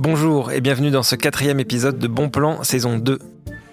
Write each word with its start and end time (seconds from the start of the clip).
Bonjour 0.00 0.50
et 0.50 0.62
bienvenue 0.62 0.90
dans 0.90 1.02
ce 1.02 1.14
quatrième 1.14 1.60
épisode 1.60 1.98
de 1.98 2.08
Bon 2.08 2.30
Plan 2.30 2.64
saison 2.64 2.96
2. 2.96 3.18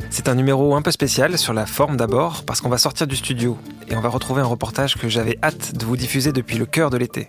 C'est 0.10 0.28
un 0.28 0.36
numéro 0.36 0.76
un 0.76 0.82
peu 0.82 0.92
spécial 0.92 1.38
sur 1.38 1.54
la 1.54 1.66
forme 1.66 1.96
d'abord 1.96 2.44
parce 2.44 2.60
qu'on 2.60 2.68
va 2.68 2.78
sortir 2.78 3.08
du 3.08 3.16
studio 3.16 3.58
et 3.88 3.96
on 3.96 4.02
va 4.02 4.10
retrouver 4.10 4.42
un 4.42 4.46
reportage 4.46 4.98
que 4.98 5.08
j'avais 5.08 5.40
hâte 5.42 5.78
de 5.78 5.86
vous 5.86 5.96
diffuser 5.96 6.34
depuis 6.34 6.58
le 6.58 6.66
cœur 6.66 6.90
de 6.90 6.98
l'été. 6.98 7.28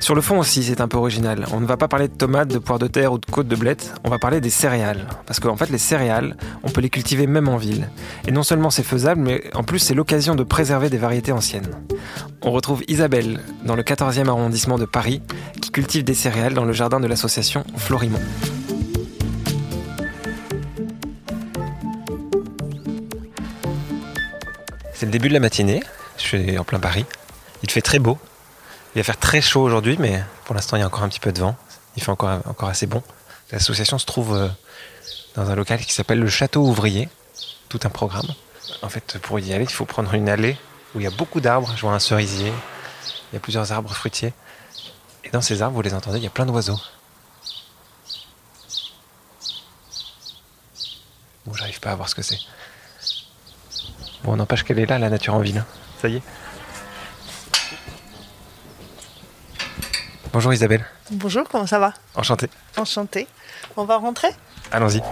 Sur 0.00 0.14
le 0.14 0.22
fond 0.22 0.38
aussi, 0.38 0.62
c'est 0.62 0.80
un 0.80 0.88
peu 0.88 0.96
original. 0.96 1.44
On 1.52 1.60
ne 1.60 1.66
va 1.66 1.76
pas 1.76 1.88
parler 1.88 2.08
de 2.08 2.14
tomates, 2.14 2.48
de 2.48 2.58
poires 2.58 2.78
de 2.78 2.86
terre 2.86 3.12
ou 3.12 3.18
de 3.18 3.26
côtes 3.26 3.48
de 3.48 3.56
blettes, 3.56 3.92
on 4.04 4.10
va 4.10 4.18
parler 4.18 4.40
des 4.40 4.50
céréales. 4.50 5.06
Parce 5.26 5.40
qu'en 5.40 5.56
fait, 5.56 5.68
les 5.70 5.78
céréales, 5.78 6.36
on 6.62 6.70
peut 6.70 6.80
les 6.80 6.88
cultiver 6.88 7.26
même 7.26 7.48
en 7.48 7.56
ville. 7.56 7.90
Et 8.26 8.30
non 8.30 8.42
seulement 8.42 8.70
c'est 8.70 8.82
faisable, 8.82 9.20
mais 9.20 9.42
en 9.54 9.64
plus 9.64 9.80
c'est 9.80 9.94
l'occasion 9.94 10.34
de 10.34 10.44
préserver 10.44 10.88
des 10.88 10.98
variétés 10.98 11.32
anciennes. 11.32 11.68
On 12.42 12.52
retrouve 12.52 12.82
Isabelle, 12.88 13.40
dans 13.64 13.74
le 13.74 13.82
14e 13.82 14.28
arrondissement 14.28 14.78
de 14.78 14.84
Paris, 14.84 15.20
qui 15.60 15.70
cultive 15.70 16.04
des 16.04 16.14
céréales 16.14 16.54
dans 16.54 16.64
le 16.64 16.72
jardin 16.72 17.00
de 17.00 17.06
l'association 17.06 17.64
Florimont. 17.76 18.20
C'est 24.94 25.06
le 25.06 25.12
début 25.12 25.28
de 25.28 25.34
la 25.34 25.40
matinée, 25.40 25.82
je 26.16 26.22
suis 26.22 26.58
en 26.58 26.64
plein 26.64 26.80
Paris. 26.80 27.04
Il 27.62 27.70
fait 27.70 27.82
très 27.82 27.98
beau, 27.98 28.18
il 28.98 29.02
va 29.02 29.04
faire 29.04 29.16
très 29.16 29.40
chaud 29.40 29.62
aujourd'hui, 29.62 29.96
mais 30.00 30.24
pour 30.44 30.56
l'instant, 30.56 30.76
il 30.76 30.80
y 30.80 30.82
a 30.82 30.86
encore 30.86 31.04
un 31.04 31.08
petit 31.08 31.20
peu 31.20 31.30
de 31.30 31.38
vent. 31.38 31.56
Il 31.96 32.02
fait 32.02 32.10
encore, 32.10 32.40
encore 32.46 32.68
assez 32.68 32.88
bon. 32.88 33.00
L'association 33.52 33.96
se 33.96 34.04
trouve 34.04 34.34
euh, 34.34 34.48
dans 35.36 35.48
un 35.48 35.54
local 35.54 35.78
qui 35.78 35.92
s'appelle 35.92 36.18
le 36.18 36.28
Château 36.28 36.62
Ouvrier. 36.62 37.08
Tout 37.68 37.78
un 37.84 37.90
programme. 37.90 38.26
En 38.82 38.88
fait, 38.88 39.18
pour 39.22 39.38
y 39.38 39.52
aller, 39.52 39.62
il 39.62 39.70
faut 39.70 39.84
prendre 39.84 40.12
une 40.14 40.28
allée 40.28 40.56
où 40.96 41.00
il 41.00 41.04
y 41.04 41.06
a 41.06 41.10
beaucoup 41.10 41.40
d'arbres. 41.40 41.72
Je 41.76 41.82
vois 41.82 41.92
un 41.92 42.00
cerisier. 42.00 42.52
Il 43.30 43.34
y 43.34 43.36
a 43.36 43.40
plusieurs 43.40 43.70
arbres 43.70 43.92
fruitiers. 43.92 44.32
Et 45.22 45.30
dans 45.30 45.42
ces 45.42 45.62
arbres, 45.62 45.76
vous 45.76 45.82
les 45.82 45.94
entendez, 45.94 46.18
il 46.18 46.24
y 46.24 46.26
a 46.26 46.30
plein 46.30 46.46
d'oiseaux. 46.46 46.80
Bon, 51.46 51.54
j'arrive 51.54 51.78
pas 51.78 51.92
à 51.92 51.94
voir 51.94 52.08
ce 52.08 52.16
que 52.16 52.22
c'est. 52.22 52.40
Bon, 54.24 54.34
n'empêche 54.34 54.64
qu'elle 54.64 54.80
est 54.80 54.86
là, 54.86 54.98
la 54.98 55.08
nature 55.08 55.34
en 55.34 55.40
ville. 55.40 55.64
Ça 56.02 56.08
y 56.08 56.16
est. 56.16 56.22
Bonjour 60.38 60.54
Isabelle. 60.54 60.84
Bonjour, 61.10 61.48
comment 61.48 61.66
ça 61.66 61.80
va? 61.80 61.92
Enchanté. 62.14 62.48
Enchanté. 62.76 63.26
On 63.76 63.82
va 63.82 63.96
rentrer? 63.96 64.28
Allons-y. 64.70 65.02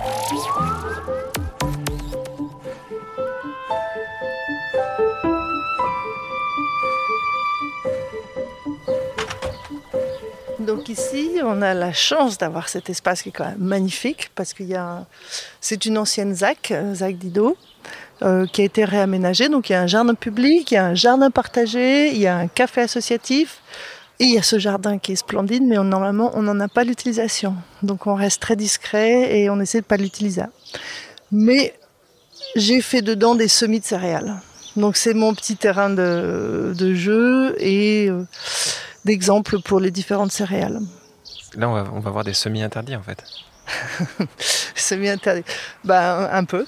Donc 10.60 10.88
ici, 10.88 11.40
on 11.42 11.60
a 11.60 11.74
la 11.74 11.92
chance 11.92 12.38
d'avoir 12.38 12.68
cet 12.68 12.88
espace 12.88 13.22
qui 13.22 13.30
est 13.30 13.32
quand 13.32 13.46
même 13.46 13.56
magnifique 13.58 14.30
parce 14.36 14.54
qu'il 14.54 14.66
y 14.66 14.76
a, 14.76 15.06
c'est 15.60 15.86
une 15.86 15.98
ancienne 15.98 16.36
ZAC, 16.36 16.70
euh, 16.70 16.94
ZAC 16.94 17.18
d'Ido, 17.18 17.56
euh, 18.22 18.46
qui 18.46 18.62
a 18.62 18.64
été 18.64 18.84
réaménagée. 18.84 19.48
Donc 19.48 19.70
il 19.70 19.72
y 19.72 19.76
a 19.76 19.82
un 19.82 19.88
jardin 19.88 20.14
public, 20.14 20.70
il 20.70 20.74
y 20.74 20.78
a 20.78 20.84
un 20.84 20.94
jardin 20.94 21.32
partagé, 21.32 22.12
il 22.12 22.18
y 22.18 22.28
a 22.28 22.36
un 22.36 22.46
café 22.46 22.82
associatif. 22.82 23.60
Et 24.18 24.24
il 24.24 24.34
y 24.34 24.38
a 24.38 24.42
ce 24.42 24.58
jardin 24.58 24.98
qui 24.98 25.12
est 25.12 25.16
splendide, 25.16 25.62
mais 25.62 25.76
normalement, 25.76 26.30
on 26.34 26.42
n'en 26.42 26.58
a 26.60 26.68
pas 26.68 26.84
l'utilisation. 26.84 27.54
Donc 27.82 28.06
on 28.06 28.14
reste 28.14 28.40
très 28.40 28.56
discret 28.56 29.38
et 29.38 29.50
on 29.50 29.60
essaie 29.60 29.80
de 29.80 29.86
pas 29.86 29.98
l'utiliser. 29.98 30.42
Mais 31.30 31.74
j'ai 32.54 32.80
fait 32.80 33.02
dedans 33.02 33.34
des 33.34 33.48
semis 33.48 33.80
de 33.80 33.84
céréales. 33.84 34.40
Donc 34.76 34.96
c'est 34.96 35.14
mon 35.14 35.34
petit 35.34 35.56
terrain 35.56 35.90
de, 35.90 36.74
de 36.76 36.94
jeu 36.94 37.56
et 37.58 38.08
euh, 38.08 38.24
d'exemple 39.04 39.60
pour 39.60 39.80
les 39.80 39.90
différentes 39.90 40.32
céréales. 40.32 40.80
Là, 41.54 41.68
on 41.68 41.72
va, 41.74 41.84
on 41.92 42.00
va 42.00 42.10
voir 42.10 42.24
des 42.24 42.34
semis 42.34 42.62
interdits 42.62 42.96
en 42.96 43.02
fait. 43.02 43.22
semis 44.74 45.08
interdits 45.08 45.44
Ben, 45.84 46.28
un 46.30 46.44
peu. 46.44 46.66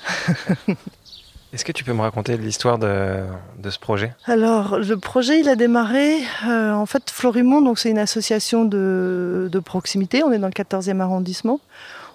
Est-ce 1.52 1.64
que 1.64 1.72
tu 1.72 1.82
peux 1.82 1.94
me 1.94 2.02
raconter 2.02 2.36
l'histoire 2.36 2.78
de, 2.78 3.24
ce 3.70 3.78
projet? 3.78 4.12
Alors, 4.26 4.78
le 4.78 4.96
projet, 4.98 5.40
il 5.40 5.48
a 5.48 5.56
démarré, 5.56 6.18
euh, 6.46 6.72
en 6.72 6.84
fait, 6.84 7.10
Florimont, 7.10 7.62
donc 7.62 7.78
c'est 7.78 7.90
une 7.90 7.98
association 7.98 8.64
de, 8.64 9.60
proximité, 9.64 10.22
on 10.22 10.32
est 10.32 10.38
dans 10.38 10.46
le 10.46 10.52
14e 10.52 11.00
arrondissement. 11.00 11.60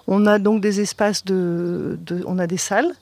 On 0.06 0.26
a 0.26 0.38
donc 0.38 0.60
des 0.60 0.80
espaces 0.80 1.24
de, 1.24 1.98
on 2.26 2.38
a 2.38 2.46
des 2.46 2.58
salles, 2.58 2.92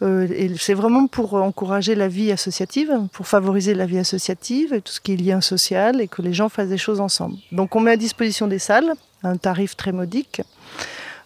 euh, 0.00 0.26
et 0.30 0.50
c'est 0.58 0.74
vraiment 0.74 1.06
pour 1.06 1.34
encourager 1.34 1.94
la 1.94 2.08
vie 2.08 2.32
associative, 2.32 2.90
pour 3.12 3.28
favoriser 3.28 3.74
la 3.74 3.84
vie 3.84 3.98
associative 3.98 4.72
et 4.72 4.80
tout 4.80 4.92
ce 4.92 5.00
qui 5.00 5.12
est 5.12 5.16
lien 5.16 5.42
social 5.42 6.00
et 6.00 6.08
que 6.08 6.22
les 6.22 6.32
gens 6.32 6.48
fassent 6.48 6.70
des 6.70 6.78
choses 6.78 7.00
ensemble. 7.00 7.36
Donc, 7.52 7.76
on 7.76 7.80
met 7.80 7.92
à 7.92 7.96
disposition 7.96 8.46
des 8.48 8.58
salles, 8.58 8.94
un 9.22 9.36
tarif 9.36 9.76
très 9.76 9.92
modique. 9.92 10.40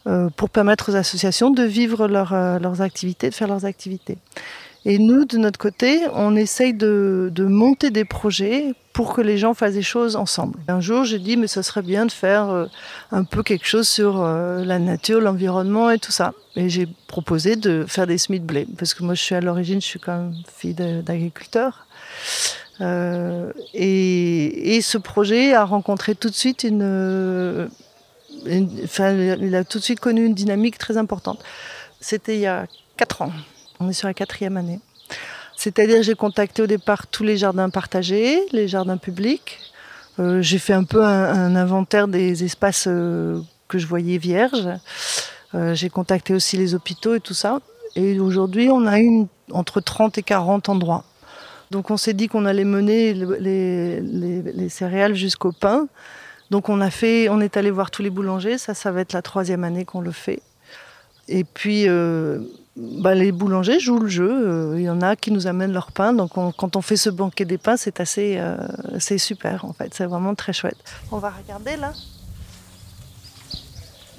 Euh, 0.06 0.31
pour 0.34 0.49
permettre 0.49 0.91
aux 0.91 0.97
associations 0.97 1.50
de 1.50 1.62
vivre 1.62 2.09
leur, 2.09 2.33
euh, 2.33 2.59
leurs 2.59 2.81
activités, 2.81 3.28
de 3.28 3.34
faire 3.34 3.49
leurs 3.49 3.66
activités. 3.66 4.16
Et 4.87 4.99
nous, 4.99 5.27
de 5.27 5.37
notre 5.37 5.59
côté, 5.59 6.00
on 6.15 6.37
essaye 6.37 6.72
de, 6.72 7.31
de, 7.31 7.44
monter 7.44 7.91
des 7.91 8.06
projets 8.06 8.72
pour 8.94 9.12
que 9.12 9.21
les 9.21 9.37
gens 9.37 9.53
fassent 9.53 9.75
des 9.75 9.83
choses 9.83 10.16
ensemble. 10.16 10.59
Un 10.69 10.81
jour, 10.81 11.05
j'ai 11.05 11.19
dit, 11.19 11.37
mais 11.37 11.49
ce 11.49 11.61
serait 11.61 11.83
bien 11.83 12.06
de 12.06 12.12
faire 12.12 12.49
euh, 12.49 12.65
un 13.12 13.25
peu 13.25 13.43
quelque 13.43 13.66
chose 13.66 13.87
sur 13.87 14.25
la 14.25 14.78
nature, 14.78 15.21
l'environnement 15.21 15.91
et 15.91 15.99
tout 15.99 16.12
ça. 16.12 16.32
Et 16.56 16.71
j'ai 16.71 16.88
proposé 17.06 17.56
de 17.56 17.84
faire 17.87 18.06
des 18.06 18.17
semis 18.17 18.41
de 18.41 18.47
blé, 18.47 18.67
parce 18.78 18.94
que 18.94 19.05
moi, 19.05 19.12
je 19.12 19.22
suis 19.22 19.34
à 19.34 19.43
l'origine, 19.43 19.82
je 19.82 19.87
suis 19.87 20.00
quand 20.00 20.17
même 20.17 20.34
fille 20.56 20.75
d'agriculteur. 20.75 21.87
Euh, 22.81 23.53
et, 23.75 24.77
et, 24.77 24.81
ce 24.81 24.97
projet 24.97 25.53
a 25.53 25.65
rencontré 25.65 26.15
tout 26.15 26.31
de 26.31 26.34
suite 26.34 26.65
une 26.65 27.69
enfin, 28.84 29.12
il 29.12 29.55
a 29.55 29.65
tout 29.65 29.78
de 29.78 29.84
suite 29.84 30.01
connu 30.01 30.25
une 30.25 30.34
dynamique 30.34 30.78
très 30.78 30.97
importante. 30.97 31.43
C'était 32.01 32.37
il 32.37 32.41
y 32.41 32.47
a 32.47 32.67
quatre 32.97 33.23
ans. 33.23 33.33
On 33.78 33.89
est 33.89 33.95
sur 33.95 34.09
la 34.09 34.15
quatrième 34.15 34.56
année. 34.56 34.81
C'est-à-dire 35.56 36.03
j'ai 36.03 36.15
contacté 36.15 36.62
au 36.62 36.67
départ 36.67 37.06
tous 37.06 37.23
les 37.23 37.37
jardins 37.37 37.69
partagés, 37.69 38.41
les 38.53 38.67
jardins 38.67 38.97
publics. 38.97 39.59
Euh, 40.19 40.41
j'ai 40.41 40.59
fait 40.59 40.73
un 40.73 40.84
peu 40.84 41.05
un, 41.05 41.55
inventaire 41.55 42.09
des 42.09 42.45
espaces 42.45 42.87
euh, 42.89 43.41
que 43.69 43.79
je 43.79 43.87
voyais 43.87 44.19
vierges. 44.19 44.69
Euh, 45.55 45.75
j'ai 45.75 45.91
contacté 45.91 46.34
aussi 46.34 46.56
les 46.56 46.75
hôpitaux 46.75 47.15
et 47.15 47.21
tout 47.21 47.34
ça. 47.34 47.61
Et 47.95 48.19
aujourd'hui, 48.21 48.71
on 48.71 48.87
a 48.87 48.99
une, 49.00 49.27
entre 49.50 49.81
30 49.81 50.17
et 50.19 50.23
40 50.23 50.69
endroits. 50.69 51.05
Donc 51.71 51.91
on 51.91 51.97
s'est 51.97 52.15
dit 52.15 52.29
qu'on 52.29 52.47
allait 52.47 52.65
mener 52.65 53.12
les 53.15 54.69
céréales 54.69 55.15
jusqu'au 55.15 55.53
pain. 55.53 55.89
Donc 56.50 56.69
on 56.69 56.81
a 56.81 56.91
fait, 56.91 57.28
on 57.28 57.41
est 57.41 57.56
allé 57.56 57.71
voir 57.71 57.91
tous 57.91 58.03
les 58.03 58.11
boulangers. 58.11 58.59
Ça, 58.59 58.75
ça 58.75 58.91
va 58.91 59.00
être 59.00 59.12
la 59.12 59.22
troisième 59.22 59.65
année 59.65 59.84
qu'on 59.84 60.00
le 60.00 60.12
fait. 60.12 60.43
Et 61.28 61.44
puis, 61.44 61.88
euh, 61.88 62.41
bah, 62.77 63.15
les 63.15 63.31
boulangers 63.31 63.78
jouent 63.78 64.00
le 64.00 64.09
jeu. 64.09 64.31
Euh, 64.31 64.75
il 64.77 64.83
y 64.83 64.91
en 64.91 65.00
a 65.00 65.15
qui 65.15 65.31
nous 65.31 65.47
amènent 65.47 65.72
leur 65.72 65.93
pain. 65.93 66.12
Donc 66.12 66.37
on, 66.37 66.50
quand 66.50 66.75
on 66.75 66.83
fait 66.83 66.97
ce 66.97 67.09
banquet 67.09 67.44
des 67.44 67.59
pains, 67.59 67.77
c'est 67.77 68.00
assez, 68.00 68.37
euh, 68.38 68.56
c'est 68.99 69.19
super 69.19 69.65
en 69.65 69.72
fait. 69.72 69.94
C'est 69.94 70.06
vraiment 70.06 70.34
très 70.34 70.53
chouette. 70.53 70.77
On 71.12 71.19
va 71.19 71.31
regarder 71.31 71.77
là. 71.77 71.93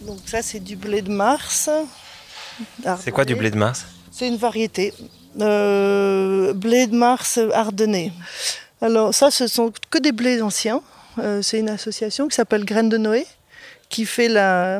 Donc 0.01 0.19
ça, 0.25 0.41
c'est 0.41 0.61
du 0.61 0.77
blé 0.77 1.01
de 1.01 1.11
Mars. 1.11 1.69
C'est 2.99 3.11
quoi 3.11 3.25
du 3.25 3.35
blé 3.35 3.51
de 3.51 3.57
Mars? 3.57 3.85
C'est 4.09 4.27
une 4.27 4.37
variété. 4.37 4.93
blé 5.35 6.87
de 6.87 6.95
Mars 6.95 7.39
ardennais. 7.53 8.13
Alors 8.79 9.13
ça, 9.13 9.31
ce 9.31 9.47
sont 9.47 9.71
que 9.89 9.99
des 9.99 10.11
blés 10.11 10.41
anciens. 10.41 10.81
Euh, 11.19 11.41
c'est 11.41 11.59
une 11.59 11.69
association 11.69 12.27
qui 12.27 12.35
s'appelle 12.35 12.65
Graines 12.65 12.89
de 12.89 12.97
Noé, 12.97 13.25
qui 13.89 14.05
fait 14.05 14.29
la, 14.29 14.79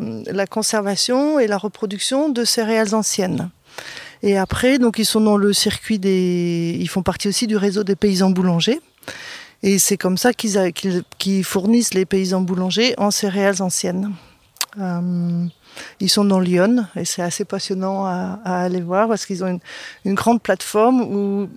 conservation 0.50 1.40
et 1.40 1.48
la 1.48 1.58
reproduction 1.58 2.30
de 2.30 2.46
céréales 2.46 2.96
anciennes. 2.96 3.50
Et 4.24 4.38
après, 4.38 4.80
donc 4.80 5.00
ils 5.00 5.06
sont 5.06 5.22
dans 5.22 5.38
le 5.38 5.52
circuit 5.54 6.00
des, 6.00 6.78
ils 6.80 6.88
font 6.88 7.02
partie 7.02 7.28
aussi 7.28 7.48
du 7.48 7.58
réseau 7.58 7.84
des 7.84 7.96
paysans 7.96 8.30
boulangers. 8.30 8.80
Et 9.64 9.80
c'est 9.80 9.98
comme 9.98 10.18
ça 10.18 10.34
qu'ils 10.34 10.72
qu 10.74 11.04
qu 11.20 11.44
fournissent 11.44 11.94
les 11.94 12.06
paysans 12.06 12.42
boulangers 12.42 12.94
en 12.98 13.12
céréales 13.12 13.62
anciennes. 13.62 14.12
Euh, 14.80 15.46
ils 16.00 16.10
sont 16.10 16.26
dans 16.26 16.40
Lyon 16.40 16.86
et 16.96 17.06
c'est 17.06 17.22
assez 17.22 17.46
passionnant 17.46 18.06
à, 18.06 18.40
à, 18.46 18.64
aller 18.64 18.82
voir 18.82 19.08
parce 19.08 19.26
qu'ils 19.26 19.44
ont 19.44 19.48
une, 19.48 19.60
une 20.06 20.16
grande 20.16 20.42
plateforme 20.42 21.02
où 21.02 21.50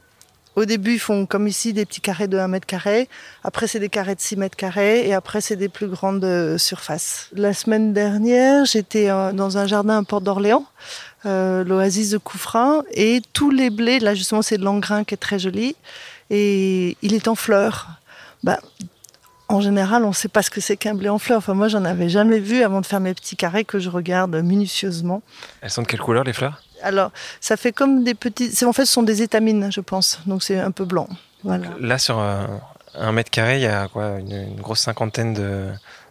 au 0.57 0.65
début, 0.65 0.95
ils 0.95 0.99
font 1.01 1.27
comme 1.27 1.49
ici 1.49 1.73
des 1.73 1.85
petits 1.85 2.01
carrés 2.01 2.29
de 2.29 2.39
1 2.39 2.49
mètre 2.49 2.67
carré. 2.67 3.09
Après, 3.43 3.67
c'est 3.67 3.81
des 3.81 3.89
carrés 3.89 4.15
de 4.15 4.21
6 4.21 4.37
mètres 4.37 4.57
carrés. 4.57 5.07
Et 5.07 5.15
après, 5.15 5.41
c'est 5.41 5.57
des 5.57 5.69
plus 5.69 5.89
grandes 5.89 6.57
surfaces. 6.59 7.29
La 7.35 7.53
semaine 7.53 7.93
dernière, 7.93 8.65
j'étais 8.65 9.09
dans 9.09 9.59
un 9.59 9.67
jardin 9.67 9.99
à 9.99 10.03
Port 10.05 10.21
d'Orléans, 10.21 10.67
euh, 11.27 11.65
l'oasis 11.65 12.11
de 12.11 12.19
Couffrin. 12.19 12.85
Et 12.93 13.23
tous 13.33 13.51
les 13.51 13.71
blés, 13.71 13.99
là 13.99 14.15
justement, 14.15 14.43
c'est 14.43 14.59
de 14.59 14.65
l'engrain 14.65 15.05
qui 15.05 15.15
est 15.15 15.19
très 15.19 15.39
joli. 15.39 15.77
Et 16.31 16.97
il 17.03 17.15
est 17.15 17.29
en 17.29 17.35
fleurs. 17.35 17.89
Ben, 18.43 18.59
en 19.49 19.61
général, 19.61 20.05
on 20.05 20.09
ne 20.09 20.15
sait 20.15 20.29
pas 20.29 20.43
ce 20.43 20.51
que 20.51 20.61
c'est 20.61 20.77
qu'un 20.77 20.95
blé 20.95 21.09
en 21.09 21.19
fleurs. 21.19 21.39
Enfin, 21.39 21.55
moi, 21.55 21.69
j'en 21.69 21.85
avais 21.85 22.09
jamais 22.09 22.39
vu 22.39 22.63
avant 22.63 22.81
de 22.81 22.87
faire 22.87 23.01
mes 23.01 23.15
petits 23.15 23.37
carrés 23.37 23.65
que 23.65 23.79
je 23.79 23.91
regarde 23.91 24.35
minutieusement. 24.37 25.23
Elles 25.61 25.71
sont 25.71 25.83
de 25.83 25.87
quelle 25.87 26.01
couleur, 26.01 26.25
les 26.25 26.33
fleurs? 26.33 26.63
Alors, 26.85 27.11
ça 27.41 27.57
fait 27.57 27.73
comme 27.73 28.05
des 28.05 28.15
petits. 28.15 28.65
En 28.65 28.73
fait, 28.73 28.87
ce 28.87 28.93
sont 28.93 29.03
des 29.03 29.23
étamines, 29.23 29.73
je 29.73 29.81
pense. 29.81 30.21
Donc, 30.27 30.43
c'est 30.43 30.59
un 30.59 30.71
peu 30.71 30.85
blanc. 30.85 31.09
Voilà. 31.43 31.69
Là, 31.81 31.99
sur 31.99 32.19
un, 32.19 32.61
Un 32.95 33.13
mètre 33.13 33.31
carré, 33.31 33.57
il 33.57 33.63
y 33.63 33.67
a 33.67 33.89
quoi 33.89 34.19
une, 34.21 34.55
grosse 34.57 34.81
cinquantaine 34.81 35.35
de, 35.35 35.69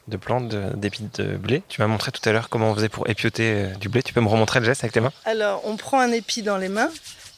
de 0.10 0.18
plantes, 0.18 0.50
d'épis 0.50 1.04
de, 1.18 1.38
blé. 1.38 1.64
Tu 1.70 1.82
m'as 1.82 1.88
montré 1.88 2.12
tout 2.12 2.28
à 2.28 2.34
l'heure 2.34 2.50
comment 2.50 2.72
on 2.72 2.76
faisait 2.76 2.90
pour 2.90 3.10
épioter 3.10 3.54
euh, 3.54 3.76
du 3.76 3.88
blé. 3.88 4.04
Tu 4.04 4.14
peux 4.14 4.22
me 4.22 4.28
remontrer 4.28 4.60
le 4.60 4.66
geste 4.66 4.84
avec 4.84 4.94
tes 4.94 5.00
mains? 5.00 5.14
Alors, 5.26 5.62
on 5.66 5.78
prend 5.78 6.00
un 6.00 6.12
épi 6.12 6.42
dans 6.42 6.58
les 6.58 6.70
mains, 6.70 6.90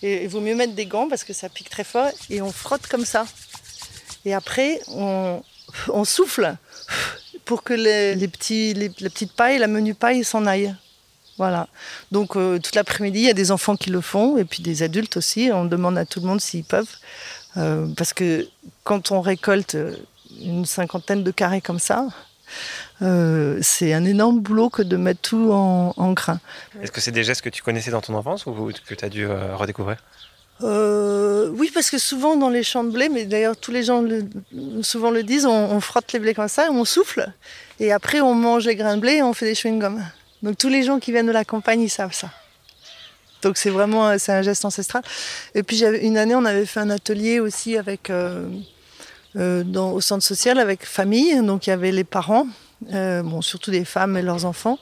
et 0.01 0.23
il 0.23 0.29
vaut 0.29 0.41
mieux 0.41 0.55
mettre 0.55 0.73
des 0.73 0.87
gants 0.87 1.07
parce 1.07 1.23
que 1.23 1.33
ça 1.33 1.47
pique 1.47 1.69
très 1.69 1.83
fort, 1.83 2.09
et 2.29 2.41
on 2.41 2.51
frotte 2.51 2.87
comme 2.87 3.05
ça. 3.05 3.25
Et 4.25 4.33
après, 4.33 4.79
on, 4.87 5.43
on 5.89 6.05
souffle 6.05 6.55
pour 7.45 7.61
que 7.61 7.73
les, 7.73 8.15
les 8.15 8.27
petits, 8.27 8.73
les, 8.73 8.89
la 8.99 9.09
petite 9.09 9.33
paille, 9.33 9.59
la 9.59 9.67
menu 9.67 9.93
paille 9.93 10.23
s'en 10.23 10.47
aille. 10.47 10.73
Voilà. 11.37 11.67
Donc 12.11 12.35
euh, 12.35 12.59
toute 12.59 12.75
l'après-midi, 12.75 13.19
il 13.19 13.25
y 13.25 13.29
a 13.29 13.33
des 13.33 13.51
enfants 13.51 13.75
qui 13.75 13.89
le 13.89 14.01
font 14.01 14.37
et 14.37 14.45
puis 14.45 14.63
des 14.63 14.83
adultes 14.83 15.17
aussi. 15.17 15.49
On 15.53 15.65
demande 15.65 15.97
à 15.97 16.05
tout 16.05 16.21
le 16.21 16.27
monde 16.27 16.41
s'ils 16.41 16.63
peuvent. 16.63 16.95
Euh, 17.57 17.87
parce 17.95 18.13
que 18.13 18.47
quand 18.83 19.11
on 19.11 19.21
récolte 19.21 19.77
une 20.41 20.65
cinquantaine 20.65 21.23
de 21.23 21.31
carrés 21.31 21.61
comme 21.61 21.79
ça, 21.79 22.07
euh, 23.01 23.59
c'est 23.61 23.93
un 23.93 24.05
énorme 24.05 24.39
boulot 24.39 24.69
que 24.69 24.81
de 24.81 24.95
mettre 24.95 25.21
tout 25.21 25.51
en, 25.51 25.93
en 25.97 26.13
grain. 26.13 26.39
Est-ce 26.81 26.91
que 26.91 27.01
c'est 27.01 27.11
des 27.11 27.23
gestes 27.23 27.41
que 27.41 27.49
tu 27.49 27.61
connaissais 27.61 27.91
dans 27.91 28.01
ton 28.01 28.13
enfance 28.13 28.45
ou 28.45 28.71
que 28.85 28.93
tu 28.93 29.05
as 29.05 29.09
dû 29.09 29.27
redécouvrir? 29.27 29.97
Oui, 30.61 31.69
parce 31.73 31.89
que 31.89 31.97
souvent 31.97 32.37
dans 32.37 32.49
les 32.49 32.63
champs 32.63 32.85
de 32.85 32.91
blé, 32.91 33.09
mais 33.09 33.25
d'ailleurs 33.25 33.57
tous 33.57 33.71
les 33.71 33.83
gens 33.83 34.01
le, 34.01 34.25
souvent 34.83 35.11
le 35.11 35.23
disent, 35.23 35.45
on, 35.45 35.51
on, 35.51 35.81
frotte 35.81 36.11
les 36.13 36.19
blés 36.19 36.33
comme 36.33 36.47
ça, 36.47 36.69
on 36.71 36.85
souffle, 36.85 37.29
et 37.79 37.91
après 37.91 38.21
on 38.21 38.33
mange 38.33 38.65
les 38.65 38.75
grains 38.75 38.95
de 38.95 39.01
blé 39.01 39.15
et 39.15 39.23
on 39.23 39.33
fait 39.33 39.45
des 39.45 39.53
chewing-gums. 39.53 40.01
Donc 40.45 40.59
tous 40.59 40.69
les 40.69 40.83
gens 40.83 40.99
qui 40.99 41.11
viennent 41.11 41.25
de 41.25 41.31
la 41.31 41.43
campagne, 41.43 41.81
ils 41.81 41.89
savent 41.89 42.13
ça. 42.13 42.29
Donc 43.41 43.57
c'est 43.57 43.71
vraiment 43.71 44.15
c'est 44.19 44.31
un 44.31 44.43
geste 44.43 44.63
ancestral. 44.63 45.01
Et 45.55 45.63
puis 45.63 45.83
une 45.83 46.19
année, 46.19 46.35
on 46.35 46.45
avait 46.45 46.67
fait 46.67 46.79
un 46.79 46.91
atelier 46.91 47.39
aussi 47.39 47.77
avec 47.77 48.11
euh, 48.11 48.47
euh, 49.37 49.63
au 49.73 50.01
centre 50.01 50.23
social 50.23 50.59
avec 50.59 50.85
famille. 50.85 51.41
Donc 51.41 51.65
il 51.65 51.71
y 51.71 51.73
avait 51.73 51.91
les 51.91 52.03
parents, 52.03 52.45
euh, 52.93 53.23
bon 53.23 53.41
surtout 53.41 53.71
des 53.71 53.85
femmes 53.85 54.17
et 54.17 54.21
leurs 54.21 54.45
enfants. 54.45 54.77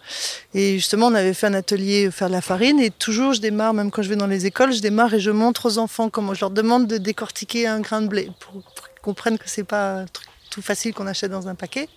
Et 0.53 0.73
justement, 0.73 1.07
on 1.07 1.15
avait 1.15 1.33
fait 1.33 1.47
un 1.47 1.53
atelier 1.53 2.11
faire 2.11 2.27
de 2.27 2.33
la 2.33 2.41
farine. 2.41 2.81
Et 2.81 2.91
toujours, 2.91 3.31
je 3.31 3.39
démarre, 3.39 3.73
même 3.73 3.89
quand 3.89 4.01
je 4.01 4.09
vais 4.09 4.17
dans 4.17 4.27
les 4.27 4.45
écoles, 4.45 4.73
je 4.73 4.81
démarre 4.81 5.13
et 5.13 5.21
je 5.21 5.31
montre 5.31 5.65
aux 5.65 5.77
enfants 5.77 6.09
comment 6.09 6.33
je 6.33 6.41
leur 6.41 6.51
demande 6.51 6.87
de 6.87 6.97
décortiquer 6.97 7.67
un 7.67 7.79
grain 7.79 8.01
de 8.01 8.07
blé 8.07 8.29
pour, 8.41 8.61
pour 8.61 8.89
qu'ils 8.89 9.01
comprennent 9.01 9.37
que 9.37 9.47
c'est 9.47 9.63
pas 9.63 10.03
tout 10.49 10.61
facile 10.61 10.93
qu'on 10.93 11.07
achète 11.07 11.31
dans 11.31 11.47
un 11.47 11.55
paquet. 11.55 11.87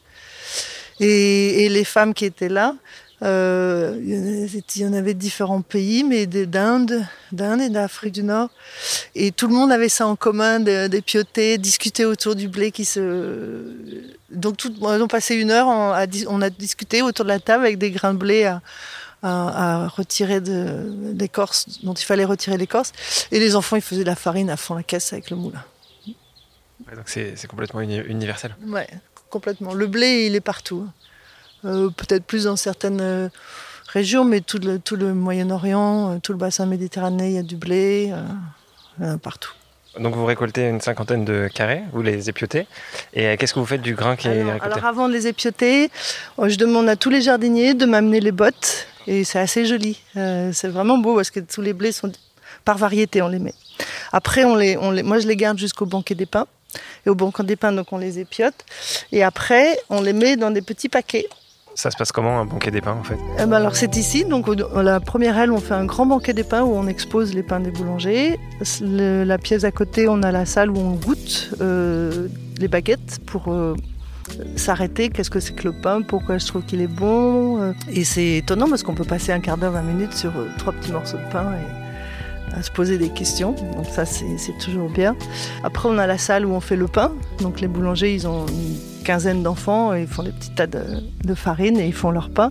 Et, 1.01 1.65
et 1.65 1.69
les 1.69 1.85
femmes 1.85 2.15
qui 2.15 2.25
étaient 2.25 2.49
là, 2.49 2.75
euh, 3.23 3.99
il 4.03 4.83
y 4.83 4.87
en 4.87 4.93
avait 4.93 5.15
différents 5.15 5.63
pays, 5.63 6.05
mais 6.05 6.27
d'Inde, 6.27 7.05
d'Inde 7.33 7.61
et 7.63 7.69
d'Afrique 7.71 8.13
du 8.13 8.23
Nord. 8.23 8.51
Et 9.15 9.33
tout 9.33 9.49
le 9.49 9.55
monde 9.55 9.73
avait 9.73 9.89
ça 9.89 10.07
en 10.07 10.17
commun, 10.17 10.61
d'épioter, 10.61 11.57
discuter 11.59 12.05
autour 12.05 12.35
du 12.35 12.49
blé 12.49 12.71
qui 12.71 12.85
se. 12.85 13.73
Donc, 14.31 14.59
tout, 14.59 14.75
on 14.83 15.09
passé 15.09 15.35
une 15.37 15.51
heure, 15.51 15.67
on 15.69 15.93
a, 15.93 16.07
on 16.29 16.43
a, 16.43 16.51
discuté 16.51 17.01
autour 17.01 17.25
de 17.25 17.31
la 17.31 17.41
table 17.41 17.65
avec 17.65 17.79
des 17.79 17.91
grains 17.91 18.13
de 18.13 18.19
blé 18.19 18.45
à, 18.45 18.61
à, 19.23 19.85
à 19.85 19.89
retirer 19.89 20.41
de 20.41 21.15
l'écorce, 21.19 21.83
dont 21.85 21.95
il 21.95 22.05
fallait 22.05 22.25
retirer 22.25 22.59
l'écorce. 22.59 22.93
Et 23.33 23.39
les 23.39 23.57
enfants, 23.57 23.77
ils 23.77 23.83
faisaient 23.83 24.03
de 24.03 24.09
la 24.09 24.17
farine 24.17 24.51
à 24.51 24.57
fond 24.57 24.75
la 24.75 24.83
caisse 24.83 25.13
avec 25.13 25.31
le 25.31 25.37
moulin. 25.37 25.65
Ouais, 26.87 26.95
donc 26.95 27.09
c'est 27.09 27.47
complètement 27.47 27.81
universel. 27.81 28.55
Ouais, 28.67 28.89
complètement. 29.31 29.73
Le 29.73 29.87
blé, 29.87 30.27
il 30.27 30.35
est 30.35 30.41
partout. 30.41 30.87
Euh, 31.65 31.91
peut-être 31.91 32.25
plus 32.25 32.45
dans 32.45 32.57
certaines 32.57 33.01
euh, 33.01 33.29
régions, 33.89 34.25
mais 34.25 34.41
tout 34.41 34.59
le, 34.59 34.79
tout 34.79 34.97
le 34.97 35.15
Moyen-Orient, 35.15 36.13
euh, 36.13 36.19
tout 36.23 36.33
le 36.33 36.39
bassin 36.39 36.67
méditerranéen, 36.67 37.27
il 37.27 37.33
y 37.33 37.39
a 37.39 37.43
du 37.43 37.57
blé 37.57 38.13
partout. 39.23 39.53
Donc 39.99 40.15
vous 40.15 40.27
récoltez 40.27 40.69
une 40.69 40.81
cinquantaine 40.81 41.25
de 41.25 41.49
carrés, 41.53 41.83
vous 41.93 42.03
les 42.03 42.29
épiotez. 42.29 42.67
Et 43.15 43.37
qu'est-ce 43.37 43.55
que 43.55 43.59
vous 43.59 43.67
faites 43.67 43.83
du 43.83 43.95
grain 43.95 44.17
qui 44.17 44.29
alors, 44.29 44.49
est 44.49 44.53
récolté? 44.53 44.73
Alors 44.75 44.85
avant 44.85 45.09
de 45.09 45.15
les 45.15 45.27
épioter, 45.27 45.91
je 46.39 46.57
demande 46.57 46.89
à 46.89 46.97
tous 46.97 47.11
les 47.11 47.23
jardiniers 47.23 47.75
de 47.75 47.87
m'amener 47.87 48.21
les 48.21 48.33
bottes. 48.33 48.87
Et 49.07 49.25
c'est 49.25 49.39
assez 49.39 49.65
joli. 49.65 50.01
Euh, 50.17 50.51
c'est 50.53 50.69
vraiment 50.69 50.99
beau 50.99 51.15
parce 51.15 51.31
que 51.31 51.41
tous 51.41 51.63
les 51.63 51.73
blés 51.73 51.93
sont 51.93 52.11
par 52.65 52.77
variété, 52.77 53.23
on 53.23 53.29
les 53.29 53.39
met. 53.39 53.55
Après, 54.13 54.45
on 54.45 54.57
les, 54.57 54.77
on 54.77 54.91
les, 54.91 55.03
moi 55.03 55.19
je 55.19 55.29
les 55.29 55.37
garde 55.37 55.59
jusqu'au 55.59 55.87
banquet 55.87 56.15
des 56.15 56.27
pins. 56.27 56.47
Et 57.07 57.11
au 57.11 57.15
banquet 57.15 57.45
des 57.45 57.57
pins, 57.57 57.73
donc 57.73 57.93
on 57.93 57.99
les 57.99 58.19
épiote. 58.19 58.65
Et 59.13 59.23
après, 59.23 59.79
on 59.89 60.03
les 60.03 60.13
met 60.13 60.37
dans 60.37 60.51
des 60.51 60.63
petits 60.63 60.89
paquets. 60.89 61.29
Ça 61.79 61.91
se 61.91 61.97
passe 61.99 62.11
comment 62.11 62.41
un 62.41 62.47
banquet 62.47 62.71
des 62.71 62.81
pains 62.81 62.97
en 62.99 63.05
fait? 63.05 63.19
Eh 63.39 63.45
ben 63.45 63.53
Alors 63.53 63.77
c'est 63.77 63.97
ici, 63.97 64.25
donc 64.25 64.47
la 64.75 64.99
première 64.99 65.37
aile 65.39 65.53
on 65.53 65.59
fait 65.61 65.75
un 65.75 65.85
grand 65.85 66.07
banquet 66.07 66.33
des 66.33 66.43
pains 66.43 66.63
où 66.63 66.75
on 66.75 66.87
expose 66.87 67.35
les 67.35 67.43
pains 67.43 67.61
des 67.61 67.71
boulangers. 67.71 68.39
La 68.81 69.37
pièce 69.37 69.63
à 69.65 69.71
côté 69.73 70.09
on 70.09 70.23
a 70.23 70.33
la 70.33 70.47
salle 70.47 70.71
où 70.71 70.79
on 70.79 70.93
goûte 70.93 71.51
euh, 71.61 72.29
les 72.59 72.69
baguettes 72.69 73.19
pour 73.27 73.53
euh, 73.53 73.75
s'arrêter, 74.57 75.11
qu'est-ce 75.11 75.29
que 75.29 75.39
c'est 75.39 75.53
que 75.55 75.65
le 75.65 75.73
pain, 75.73 76.01
pourquoi 76.01 76.39
je 76.39 76.47
trouve 76.47 76.63
qu'il 76.65 76.81
est 76.81 76.87
bon? 76.87 77.61
euh. 77.61 77.73
Et 77.93 78.05
c'est 78.05 78.39
étonnant 78.39 78.71
parce 78.71 78.83
qu'on 78.83 78.95
peut 78.95 79.05
passer 79.05 79.33
un 79.33 79.41
quart 79.41 79.59
d'heure, 79.59 79.73
20 79.73 79.83
minutes 79.83 80.15
sur 80.15 80.31
euh, 80.31 80.49
trois 80.57 80.73
petits 80.73 80.93
morceaux 80.93 81.19
de 81.19 81.31
pain 81.31 81.53
et 81.53 82.57
à 82.57 82.63
se 82.63 82.71
poser 82.71 82.97
des 82.97 83.11
questions. 83.11 83.53
Donc 83.77 83.85
ça 83.93 84.07
c'est 84.07 84.57
toujours 84.65 84.89
bien. 84.89 85.15
Après 85.63 85.91
on 85.91 85.99
a 85.99 86.07
la 86.07 86.17
salle 86.17 86.47
où 86.47 86.53
on 86.55 86.61
fait 86.61 86.77
le 86.77 86.87
pain. 86.89 87.13
Donc 87.43 87.61
les 87.61 87.69
boulangers 87.69 88.15
ils 88.15 88.27
ont 88.27 88.47
quinzaine 89.07 89.45
d'enfants, 89.45 89.95
ils 89.95 90.09
font 90.09 90.25
des 90.25 90.33
petits 90.33 90.51
tas 90.51 90.67
de, 90.67 91.35
farine 91.35 91.79
et 91.79 91.87
ils 91.87 91.95
font 91.95 92.11
leur 92.11 92.29
pain. 92.29 92.51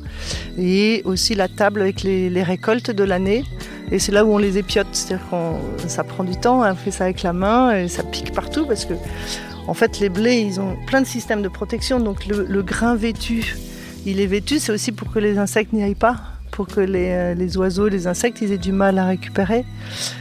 Et 0.58 1.02
aussi 1.04 1.36
la 1.36 1.50
table 1.50 1.82
avec 1.82 2.02
les, 2.04 2.44
récoltes 2.44 2.92
de 2.92 3.04
l'année. 3.04 3.44
Et 3.92 4.00
c'est 4.00 4.14
là 4.14 4.24
où 4.26 4.32
on 4.32 4.38
les 4.38 4.58
épiote, 4.58 4.88
c'est-à-dire 4.94 5.26
que 5.30 5.90
ça 5.90 6.04
prend 6.04 6.24
du 6.24 6.40
temps, 6.40 6.64
on 6.64 6.76
fait 6.76 6.92
ça 6.92 7.04
avec 7.04 7.24
la 7.24 7.34
main 7.34 7.76
et 7.76 7.88
ça 7.88 8.04
pique 8.04 8.32
partout 8.34 8.66
parce 8.66 8.84
que 8.86 8.96
en 9.68 9.76
fait 9.76 10.00
les 10.00 10.10
blés 10.10 10.40
ils 10.40 10.60
ont 10.60 10.76
plein 10.88 11.02
de 11.02 11.06
systèmes 11.06 11.44
de 11.44 11.50
protection, 11.50 12.00
donc 12.00 12.26
le, 12.26 12.46
le 12.50 12.64
grain 12.64 12.96
vêtu, 12.96 13.56
il 14.08 14.20
est 14.20 14.26
vêtu, 14.26 14.58
c'est 14.58 14.72
aussi 14.72 14.92
pour 14.92 15.12
que 15.12 15.20
les 15.20 15.38
insectes 15.38 15.72
n'y 15.72 15.84
aillent 15.84 15.94
pas, 15.94 16.18
pour 16.50 16.66
que 16.68 16.80
les, 16.80 17.10
euh, 17.12 17.34
les, 17.36 17.58
oiseaux, 17.58 17.88
les 17.88 18.08
insectes, 18.08 18.42
ils 18.42 18.52
aient 18.52 18.58
du 18.58 18.72
mal 18.72 18.98
à 18.98 19.06
récupérer. 19.06 19.66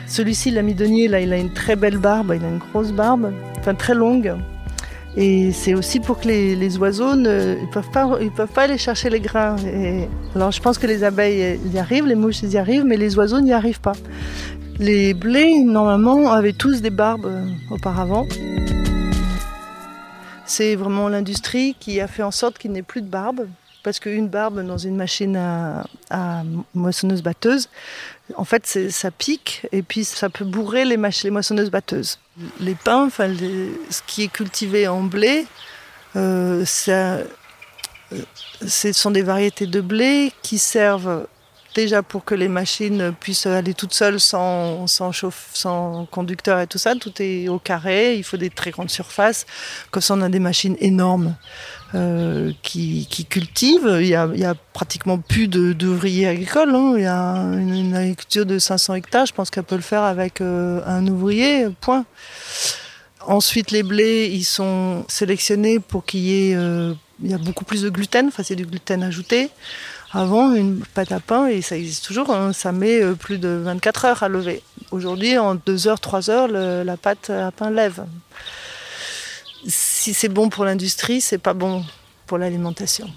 Celui-ci, 0.06 0.50
l'amidonnier, 0.50 1.08
là, 1.08 1.20
il 1.20 1.32
a 1.32 1.38
une 1.38 1.52
très 1.52 1.76
belle 1.76 1.96
barbe, 1.96 2.34
il 2.36 2.44
a 2.44 2.48
une 2.48 2.58
grosse 2.58 2.92
barbe, 2.92 3.32
enfin 3.58 3.74
très 3.74 3.94
longue. 3.94 4.34
Et 5.16 5.52
c'est 5.52 5.74
aussi 5.74 6.00
pour 6.00 6.18
que 6.20 6.26
les, 6.26 6.56
les 6.56 6.76
oiseaux 6.78 7.14
ne 7.14 7.56
ils 7.62 7.70
peuvent 7.70 7.90
pas 7.90 8.18
ils 8.20 8.32
peuvent 8.32 8.52
pas 8.52 8.62
aller 8.62 8.78
chercher 8.78 9.10
les 9.10 9.20
grains. 9.20 9.56
Et 9.64 10.08
alors 10.34 10.50
je 10.50 10.60
pense 10.60 10.76
que 10.76 10.88
les 10.88 11.04
abeilles 11.04 11.60
y 11.72 11.78
arrivent, 11.78 12.06
les 12.06 12.16
mouches 12.16 12.42
y 12.42 12.58
arrivent, 12.58 12.84
mais 12.84 12.96
les 12.96 13.16
oiseaux 13.16 13.40
n'y 13.40 13.52
arrivent 13.52 13.80
pas. 13.80 13.94
Les 14.80 15.14
blés 15.14 15.62
normalement 15.62 16.32
avaient 16.32 16.52
tous 16.52 16.82
des 16.82 16.90
barbes 16.90 17.26
euh, 17.26 17.46
auparavant. 17.70 18.26
C'est 20.46 20.74
vraiment 20.74 21.08
l'industrie 21.08 21.76
qui 21.78 22.00
a 22.00 22.08
fait 22.08 22.24
en 22.24 22.32
sorte 22.32 22.58
qu'il 22.58 22.72
n'ait 22.72 22.82
plus 22.82 23.00
de 23.00 23.08
barbe. 23.08 23.46
Parce 23.84 24.00
qu'une 24.00 24.28
barbe 24.28 24.66
dans 24.66 24.78
une 24.78 24.96
machine 24.96 25.36
à, 25.36 25.84
à 26.10 26.42
moissonneuse-batteuse, 26.74 27.68
en 28.36 28.44
fait, 28.44 28.66
ça 28.90 29.10
pique 29.10 29.66
et 29.72 29.82
puis 29.82 30.04
ça 30.04 30.30
peut 30.30 30.44
bourrer 30.44 30.84
les, 30.84 30.96
les 30.96 31.30
moissonneuses-batteuses. 31.30 32.18
Les 32.60 32.74
pins, 32.74 33.04
enfin, 33.06 33.26
les, 33.26 33.70
ce 33.90 34.00
qui 34.06 34.22
est 34.24 34.28
cultivé 34.28 34.88
en 34.88 35.02
blé, 35.02 35.46
euh, 36.16 36.64
ça, 36.64 37.18
ce 38.66 38.92
sont 38.92 39.10
des 39.10 39.22
variétés 39.22 39.66
de 39.66 39.80
blé 39.80 40.32
qui 40.42 40.58
servent 40.58 41.26
déjà 41.74 42.02
pour 42.02 42.24
que 42.24 42.34
les 42.34 42.48
machines 42.48 43.12
puissent 43.18 43.46
aller 43.46 43.74
toutes 43.74 43.92
seules 43.92 44.20
sans, 44.20 44.86
sans 44.86 46.06
conducteur 46.10 46.60
et 46.60 46.66
tout 46.66 46.78
ça. 46.78 46.94
Tout 46.94 47.12
est 47.20 47.48
au 47.48 47.58
carré, 47.58 48.14
il 48.16 48.24
faut 48.24 48.36
des 48.36 48.50
très 48.50 48.70
grandes 48.70 48.90
surfaces. 48.90 49.44
Comme 49.90 50.02
ça, 50.02 50.14
on 50.14 50.22
a 50.22 50.28
des 50.28 50.38
machines 50.38 50.76
énormes 50.80 51.34
euh, 51.94 52.50
qui, 52.62 53.06
qui, 53.08 53.24
cultivent. 53.24 53.98
Il 54.00 54.06
y, 54.06 54.14
a, 54.14 54.54
pratiquement 54.72 55.18
plus 55.18 55.46
d'ouvriers 55.46 56.26
agricoles. 56.26 56.74
Hein. 56.74 56.94
Il 56.96 57.02
y 57.02 57.06
a 57.06 57.34
une, 57.56 57.94
agriculture 57.94 58.46
de 58.46 58.58
500 58.58 58.94
hectares. 58.94 59.26
Je 59.26 59.32
pense 59.32 59.50
qu'elle 59.50 59.64
peut 59.64 59.76
le 59.76 59.82
faire 59.82 60.02
avec 60.02 60.40
euh, 60.40 60.80
un 60.86 61.06
ouvrier, 61.06 61.68
point. 61.80 62.04
Ensuite, 63.20 63.70
les 63.70 63.84
blés, 63.84 64.28
ils 64.32 64.44
sont 64.44 65.04
sélectionnés 65.08 65.78
pour 65.78 66.04
qu'il 66.04 66.20
y 66.20 66.50
ait... 66.50 66.56
Euh, 66.56 66.94
a 67.32 67.38
beaucoup 67.38 67.64
plus 67.64 67.82
de 67.82 67.90
gluten, 67.90 68.26
enfin 68.26 68.42
c'est 68.42 68.56
du 68.56 68.66
gluten 68.66 69.02
ajouté. 69.04 69.50
Avant, 70.12 70.52
une 70.52 70.80
pâte 70.94 71.12
à 71.12 71.20
pain, 71.20 71.46
et 71.46 71.62
ça 71.62 71.76
existe 71.76 72.04
toujours, 72.04 72.30
hein, 72.30 72.52
ça 72.52 72.72
met 72.72 73.00
plus 73.14 73.38
de 73.38 73.48
24 73.48 74.04
heures 74.04 74.22
à 74.24 74.28
lever. 74.28 74.62
Aujourd'hui, 74.90 75.38
en 75.38 75.54
2 75.54 75.88
heures, 75.88 76.00
3 76.00 76.28
heures, 76.28 76.48
la 76.48 76.96
pâte 76.96 77.30
à 77.30 77.52
pain 77.52 77.70
lève. 77.70 78.04
Si 79.66 80.14
c'est 80.14 80.28
bon 80.28 80.48
pour 80.48 80.64
l'industrie, 80.64 81.20
c'est 81.20 81.38
pas 81.38 81.54
bon 81.54 81.84
pour 82.26 82.38
l'alimentation. 82.38 83.10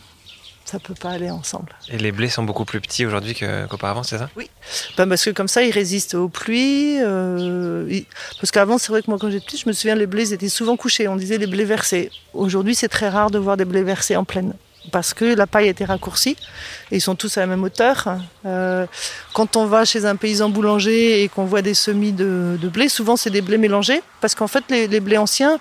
Ça 0.65 0.79
peut 0.79 0.93
pas 0.93 1.11
aller 1.11 1.29
ensemble. 1.29 1.73
Et 1.89 1.97
les 1.97 2.11
blés 2.11 2.27
sont 2.27 2.43
beaucoup 2.43 2.65
plus 2.65 2.81
petits 2.81 3.05
aujourd'hui 3.05 3.33
qu'auparavant, 3.35 4.01
qu 4.01 4.07
c'est 4.09 4.17
ça? 4.17 4.29
Oui, 4.35 4.49
ben 4.97 5.07
parce 5.07 5.23
que 5.23 5.29
comme 5.29 5.47
ça, 5.47 5.63
ils 5.63 5.71
résistent 5.71 6.15
aux 6.15 6.27
pluies. 6.27 6.97
Euh, 6.99 7.87
ils... 7.89 8.05
Parce 8.41 8.51
qu'avant, 8.51 8.77
c'est 8.77 8.89
vrai 8.89 9.01
que 9.01 9.09
moi, 9.09 9.17
quand 9.17 9.29
j'étais 9.29 9.45
petite, 9.45 9.61
je 9.61 9.69
me 9.69 9.73
souviens, 9.73 9.95
les 9.95 10.07
blés 10.07 10.33
étaient 10.33 10.49
souvent 10.49 10.75
couchés. 10.75 11.07
On 11.07 11.15
disait 11.15 11.37
les 11.37 11.47
blés 11.47 11.63
versés. 11.63 12.11
Aujourd'hui, 12.33 12.75
c'est 12.75 12.89
très 12.89 13.07
rare 13.07 13.31
de 13.31 13.37
voir 13.37 13.55
des 13.55 13.63
blés 13.63 13.83
versés 13.83 14.17
en 14.17 14.25
pleine 14.25 14.53
parce 14.91 15.13
que 15.13 15.25
la 15.25 15.47
paille 15.47 15.67
a 15.67 15.71
été 15.71 15.85
raccourcie 15.85 16.37
et 16.91 16.97
ils 16.97 17.01
sont 17.01 17.15
tous 17.15 17.37
à 17.37 17.41
la 17.41 17.47
même 17.47 17.63
hauteur. 17.63 18.17
Euh, 18.45 18.85
quand 19.33 19.55
on 19.55 19.65
va 19.65 19.85
chez 19.85 20.05
un 20.05 20.15
paysan 20.15 20.49
boulanger 20.49 21.23
et 21.23 21.29
qu'on 21.29 21.45
voit 21.45 21.61
des 21.61 21.73
semis 21.73 22.11
de, 22.11 22.57
de 22.61 22.69
blé, 22.69 22.89
souvent 22.89 23.15
c'est 23.15 23.29
des 23.29 23.41
blés 23.41 23.57
mélangés 23.57 24.01
parce 24.21 24.35
qu'en 24.35 24.47
fait 24.47 24.63
les, 24.69 24.87
les, 24.87 24.99
blés 24.99 25.17
anciens, 25.17 25.59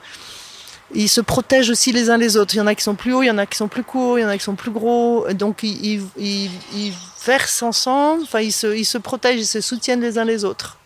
ils 0.95 1.09
se 1.09 1.21
protègent 1.21 1.71
aussi 1.71 1.93
les 1.93 2.11
uns 2.11 2.17
les 2.17 2.37
autres. 2.37 2.55
Il 2.55 2.59
y 2.59 2.61
en 2.61 2.67
a 2.67 2.75
qui 2.75 2.83
sont 2.83 2.95
plus 2.95 3.13
hauts, 3.13 3.23
il 3.23 3.27
y 3.27 3.31
en 3.31 3.39
a 3.39 3.47
qui 3.47 3.57
sont 3.57 3.69
plus 3.69 3.83
courts, 3.83 4.19
il 4.19 4.23
y 4.23 4.25
en 4.25 4.29
a 4.29 4.39
qui 4.39 4.45
sont 4.45 4.55
plus 4.55 4.71
gros. 4.71 5.27
Donc 5.33 5.63
ils, 5.63 6.03
ils, 6.17 6.51
ils, 6.73 6.93
versent 7.27 7.63
ensemble, 7.63 8.23
enfin 8.23 8.41
ils 8.41 8.53
se, 8.53 8.77
ils 8.77 8.85
se 8.85 8.99
protègent, 8.99 9.41
ils 9.41 9.47
se 9.47 9.61
soutiennent 9.61 10.01
les 10.01 10.17
uns 10.19 10.25
les 10.25 10.45
autres. 10.45 10.79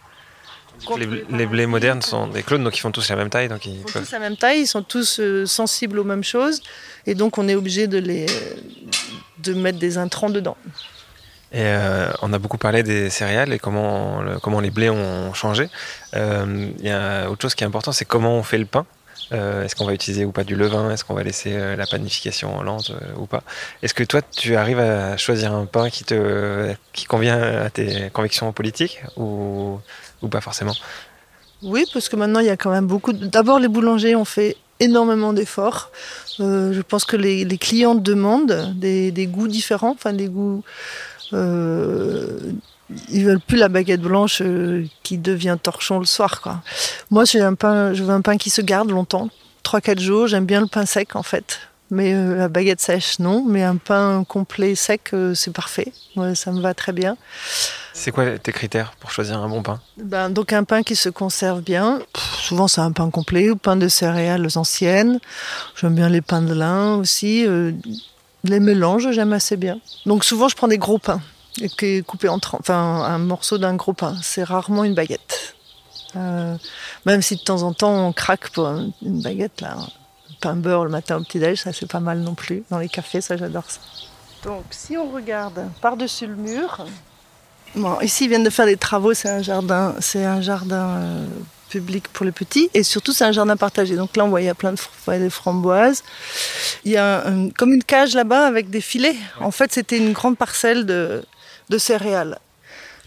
Les, 0.97 1.45
blés 1.45 1.67
modernes 1.67 2.01
sont 2.01 2.29
des 2.29 2.43
clones, 2.43 2.65
donc 2.65 2.75
ils 2.75 2.81
font 2.81 2.91
tous 2.91 3.07
la 3.11 3.17
même 3.17 3.29
taille. 3.29 3.49
Donc 3.49 3.67
ils, 3.67 3.83
font 3.87 4.01
tous 4.01 4.13
la 4.13 4.19
même 4.19 4.39
taille, 4.39 4.61
ils 4.61 4.67
sont 4.67 4.83
tous 4.83 5.21
euh, 5.21 5.45
sensibles 5.45 5.99
aux 5.99 6.05
mêmes 6.05 6.25
choses. 6.25 6.63
Et 7.07 7.15
donc 7.15 7.37
on 7.37 7.47
est 7.49 7.55
obligé 7.55 7.87
de, 7.87 7.99
les, 7.99 8.25
de 9.39 9.53
mettre 9.53 9.79
des 9.79 9.99
intrants 9.99 10.31
dedans. 10.31 10.57
Et 11.53 11.59
euh, 11.63 12.11
on 12.23 12.33
a 12.33 12.39
beaucoup 12.39 12.59
parlé 12.59 12.83
des 12.83 13.11
céréales 13.11 13.53
et 13.53 13.59
comment, 13.59 14.23
comment 14.41 14.61
les 14.61 14.71
blés 14.71 14.89
ont 14.89 15.35
changé. 15.35 15.69
Euh, 16.15 16.71
il 16.79 16.87
y 16.87 16.91
a 16.91 17.29
autre 17.29 17.43
chose 17.43 17.55
qui 17.55 17.65
est 17.65 17.67
important, 17.67 17.93
c'est 17.93 18.05
comment 18.05 18.37
on 18.37 18.43
fait 18.43 18.59
le 18.59 18.67
pain. 18.67 18.87
Euh, 19.33 19.65
est-ce 19.65 19.77
qu'on 19.77 19.85
va 19.85 19.95
utiliser 19.95 20.25
ou 20.25 20.33
pas 20.33 20.45
du 20.45 20.57
levain? 20.57 20.91
Est-ce 20.91 21.05
qu'on 21.05 21.15
va 21.15 21.23
laisser 21.23 21.53
euh, 21.53 21.77
la 21.77 21.87
panification 21.87 22.63
lente 22.63 22.91
euh, 22.91 23.19
ou 23.19 23.27
pas? 23.27 23.43
Est-ce 23.83 23.95
que 23.95 24.05
toi, 24.05 24.23
tu 24.23 24.57
arrives 24.57 24.81
à 24.81 25.17
choisir 25.17 25.53
un 25.53 25.67
pain 25.67 25.89
qui, 25.91 26.05
convient 27.07 27.41
à 27.41 27.71
tes 27.71 28.11
convictions 28.11 28.53
politiques 28.53 29.03
ou, 29.17 29.79
ou 30.23 30.29
pas 30.29 30.41
forcément? 30.41 30.75
Oui, 31.63 31.85
parce 31.93 32.09
que 32.09 32.17
maintenant, 32.17 32.41
il 32.41 32.47
y 32.47 32.51
a 32.51 32.57
quand 32.57 32.71
même 32.71 32.87
beaucoup. 32.87 33.13
D'abord, 33.13 33.59
les 33.59 33.69
boulangers 33.69 34.17
ont 34.17 34.25
fait 34.25 34.57
énormément 34.81 35.33
d'efforts. 35.33 35.91
je 36.39 36.81
pense 36.81 37.05
que 37.05 37.17
les, 37.17 37.45
les 37.45 37.59
clients 37.59 37.95
demandent 37.95 38.73
des, 38.77 39.11
des, 39.13 39.27
goûts 39.27 39.49
différents, 39.49 39.91
enfin 39.91 40.15
des 40.15 40.29
goûts 40.29 40.65
ils 43.11 43.25
veulent 43.25 43.41
plus 43.41 43.57
la 43.57 43.69
baguette 43.69 44.01
blanche 44.01 44.43
euh, 44.43 44.85
qui 45.03 45.19
devient 45.19 45.57
torchon 45.63 45.99
le 45.99 46.07
soir. 46.07 46.41
Quoi. 46.41 46.63
Moi, 47.11 47.25
j'ai 47.25 47.41
un 47.41 47.55
pain, 47.55 47.95
je 47.95 48.03
veux 48.03 48.11
un 48.11 48.21
pain 48.21 48.37
qui 48.37 48.51
se 48.51 48.61
garde 48.61 48.91
longtemps, 48.91 49.29
3-4 49.65 50.01
jours. 50.01 50.27
J'aime 50.27 50.47
bien 50.47 50.61
le 50.61 50.67
pain 50.67 50.87
sec 50.87 51.17
en 51.17 51.23
fait. 51.23 51.61
Mais 51.93 52.15
euh, 52.15 52.37
la 52.37 52.49
baguette 52.49 52.81
sèche, 52.81 53.19
non. 53.19 53.45
Mais 53.47 53.65
un 53.65 53.77
pain 53.77 54.25
complet 54.29 54.75
sec, 54.75 55.11
euh, 55.13 55.35
c'est 55.35 55.53
parfait. 55.53 55.93
ça 56.35 56.53
me 56.53 56.61
va 56.61 56.73
très 56.73 56.93
bien. 56.93 57.17
C'est 57.93 58.13
quoi 58.13 58.39
tes 58.39 58.53
critères 58.53 58.93
pour 59.01 59.11
choisir 59.11 59.39
un 59.39 59.49
bon 59.49 59.63
pain? 59.63 59.81
Ben, 59.97 60.31
Donc 60.31 60.53
un 60.53 60.63
pain 60.63 60.83
qui 60.83 60.95
se 60.95 61.09
conserve 61.09 61.61
bien. 61.63 62.01
souvent 62.15 62.69
c'est 62.69 62.81
un 62.81 62.93
pain 62.93 63.11
complet 63.11 63.51
ou 63.51 63.57
pain 63.57 63.77
de 63.77 63.89
céréales 63.89 64.47
anciennes. 64.55 65.19
J'aime 65.81 65.97
bien 65.97 66.09
les 66.09 66.21
pains 66.21 66.43
de 66.43 66.55
lin 66.55 66.95
aussi. 66.95 67.45
les 68.45 68.61
mélanges, 68.61 69.11
j'aime 69.11 69.33
assez 69.33 69.57
bien. 69.57 69.81
Donc 70.07 70.25
souvent 70.25 70.49
je 70.49 70.55
prends 70.55 70.69
des 70.69 70.79
gros 70.79 70.99
pains 70.99 71.21
qui 71.55 71.87
est 71.87 72.07
coupé 72.07 72.29
en 72.29 72.39
enfin 72.53 73.03
un 73.05 73.19
morceau 73.19 73.59
d'un 73.59 73.75
gros 73.75 73.93
pain. 73.93 74.17
C'est 74.23 74.45
rarement 74.45 74.85
une 74.85 74.95
baguette. 74.95 75.55
Euh, 76.17 76.57
même 77.07 77.23
si 77.23 77.37
de 77.37 77.41
temps 77.41 77.63
en 77.63 77.73
temps 77.73 78.09
on 78.09 78.13
craque 78.13 78.51
pour 78.51 78.67
une 78.67 79.23
baguette, 79.23 79.61
là, 79.61 79.77
un 79.79 80.35
pain 80.41 80.57
beurre 80.57 80.85
le 80.85 80.91
matin 80.91 81.19
au 81.19 81.21
petit-déj, 81.23 81.61
ça 81.61 81.73
c'est 81.73 81.91
pas 81.91 82.01
mal 82.01 82.21
non 82.21 82.35
plus. 82.35 82.65
Dans 82.71 82.79
les 82.79 82.89
cafés, 82.89 83.21
ça 83.21 83.37
j'adore 83.37 83.65
ça. 83.69 83.81
Donc 84.45 84.65
si 84.71 84.97
on 84.97 85.11
regarde 85.11 85.69
par-dessus 85.81 86.27
le 86.27 86.37
mur, 86.37 86.85
bon, 87.75 88.01
ici 88.01 88.25
ils 88.25 88.29
viennent 88.29 88.45
de 88.45 88.51
faire 88.51 88.67
des 88.67 88.77
travaux, 88.77 89.15
c'est 89.15 89.29
un 89.29 89.43
jardin, 89.43 89.95
c'est 90.01 90.25
un 90.25 90.41
jardin 90.41 90.89
euh, 90.89 91.27
public 91.69 92.09
pour 92.09 92.27
les 92.27 92.33
petits 92.33 92.71
et 92.75 92.83
surtout 92.83 93.13
c'est 93.13 93.25
un 93.25 93.33
jardin 93.33 93.57
partagé. 93.57 93.97
Donc 93.97 94.17
là 94.17 94.25
on 94.25 94.29
voit 94.29 94.41
il 94.41 94.47
y 94.47 94.51
a 94.51 94.55
plein 94.55 94.73
de 94.73 95.29
framboises. 95.29 96.03
Il 96.85 96.93
y 96.93 96.97
a 96.97 97.25
comme 97.57 97.73
une 97.73 97.85
cage 97.85 98.15
là-bas 98.15 98.47
avec 98.47 98.71
des 98.71 98.81
filets. 98.81 99.17
En 99.41 99.51
fait 99.51 99.73
c'était 99.73 99.99
une 99.99 100.13
grande 100.13 100.37
parcelle 100.37 100.87
de 100.87 101.23
de 101.71 101.79
céréales. 101.79 102.39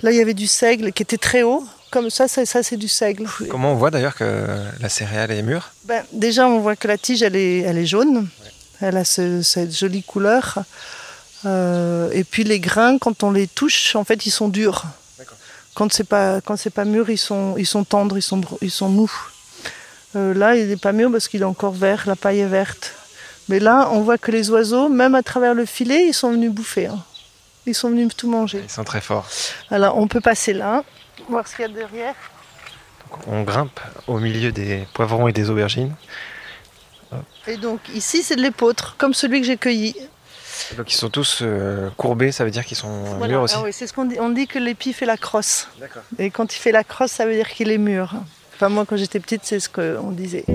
Là, 0.01 0.12
il 0.12 0.17
y 0.17 0.22
avait 0.22 0.34
du 0.34 0.48
seigle 0.48 0.91
qui 0.91 1.03
était 1.03 1.17
très 1.17 1.43
haut. 1.43 1.63
Comme 1.91 2.10
ça, 2.10 2.27
ça, 2.27 2.43
ça 2.46 2.63
c'est 2.63 2.77
du 2.77 2.88
seigle. 2.88 3.27
Comment 3.50 3.74
on 3.74 3.75
voit 3.75 3.91
d'ailleurs 3.91 4.15
que 4.15 4.48
la 4.79 4.89
céréale 4.89 5.29
est 5.29 5.43
mûre? 5.43 5.72
Ben, 5.86 6.03
Déjà, 6.12 6.48
on 6.48 6.60
voit 6.60 6.75
que 6.75 6.88
la 6.88 6.98
tige, 6.98 7.22
elle 7.22 7.36
est, 7.36 7.60
elle 7.60 7.77
est 7.77 7.86
jaune. 7.86 8.27
Elle 8.82 8.98
a 8.98 9.05
cette 9.05 9.77
jolie 9.77 10.01
couleur. 10.01 10.63
Euh, 11.46 12.10
et 12.12 12.24
puis 12.24 12.43
les 12.43 12.60
grains, 12.60 12.98
quand 12.98 13.22
on 13.22 13.32
les 13.32 13.48
touche, 13.48 13.96
en 13.96 14.03
fait, 14.03 14.25
ils 14.25 14.32
sont 14.32 14.48
durs. 14.48 14.86
Quand 15.75 15.91
c'est 15.91 16.03
pas 16.03 16.39
quand 16.41 16.55
c'est 16.55 16.70
pas 16.70 16.86
mûr, 16.86 17.10
ils 17.10 17.17
sont 17.17 17.55
ils 17.58 17.65
sont 17.65 17.84
tendres, 17.84 18.17
ils 18.17 18.22
sont 18.22 18.41
ils 18.62 18.72
sont 18.72 18.89
mous. 18.89 19.12
Euh, 20.15 20.34
là, 20.34 20.55
il 20.55 20.67
n'est 20.67 20.77
pas 20.77 20.91
mûr 20.91 21.12
parce 21.12 21.27
qu'il 21.27 21.41
est 21.41 21.46
encore 21.46 21.74
vert, 21.74 22.03
la 22.05 22.15
paille 22.15 22.41
est 22.41 22.48
verte. 22.48 22.93
Mais 23.50 23.60
là, 23.60 23.89
on 23.91 24.01
voit 24.01 24.17
que 24.20 24.32
les 24.32 24.50
oiseaux, 24.51 24.88
même 24.88 25.15
à 25.15 25.24
travers 25.24 25.53
le 25.53 25.65
filet, 25.65 26.08
ils 26.08 26.13
sont 26.13 26.32
venus 26.32 26.51
bouffer. 26.51 26.88
Hein. 26.88 27.03
Ils 27.65 27.75
sont 27.75 27.89
venus 27.89 28.15
tout 28.15 28.29
manger. 28.29 28.62
Ils 28.63 28.70
sont 28.70 28.84
très 28.84 29.01
forts. 29.01 29.27
Alors 29.72 29.98
on 29.98 30.08
peut 30.08 30.22
passer 30.22 30.53
là, 30.53 30.84
voir 31.29 31.48
ce 31.48 31.55
qu'il 31.55 31.63
y 31.63 31.65
a 31.65 31.72
derrière. 31.72 32.15
on 33.27 33.43
grimpe 33.43 33.79
au 34.08 34.20
milieu 34.20 34.51
des 34.51 34.86
poivrons 34.93 35.27
et 35.27 35.34
des 35.34 35.50
aubergines. 35.50 35.93
Et 37.48 37.58
donc 37.58 37.79
ici 37.93 38.24
c'est 38.24 38.36
de 38.36 38.41
l'épeautre, 38.41 38.96
comme 38.98 39.13
celui 39.13 39.41
que 39.41 39.48
j'ai 39.48 39.58
cueilli. 39.58 39.96
Donc 40.77 40.91
ils 40.91 40.98
sont 40.98 41.10
tous 41.10 41.39
euh, 41.41 41.89
courbés, 41.98 42.32
ça 42.32 42.43
veut 42.43 42.51
dire 42.51 42.65
qu'ils 42.65 42.77
sont 42.77 43.17
mûrs 43.20 43.41
aussi. 43.41 43.55
Ah 43.58 43.63
oui, 43.63 43.74
c'est 43.74 43.88
ce 43.88 43.93
qu'on 43.93 44.05
dit. 44.05 44.17
On 44.20 44.29
dit 44.29 44.48
que 44.48 44.60
l'épi 44.60 44.93
fait 44.93 45.05
la 45.05 45.17
crosse. 45.17 45.67
Et 46.20 46.29
quand 46.29 46.53
il 46.55 46.58
fait 46.58 46.72
la 46.72 46.84
crosse, 46.84 47.12
ça 47.12 47.25
veut 47.25 47.34
dire 47.34 47.50
qu'il 47.50 47.72
est 47.72 47.77
mûr. 47.77 48.13
Enfin 48.55 48.70
moi 48.70 48.86
quand 48.86 48.98
j'étais 48.98 49.20
petite, 49.20 49.41
c'est 49.43 49.60
ce 49.60 49.70
qu'on 49.70 50.12
disait. 50.12 50.46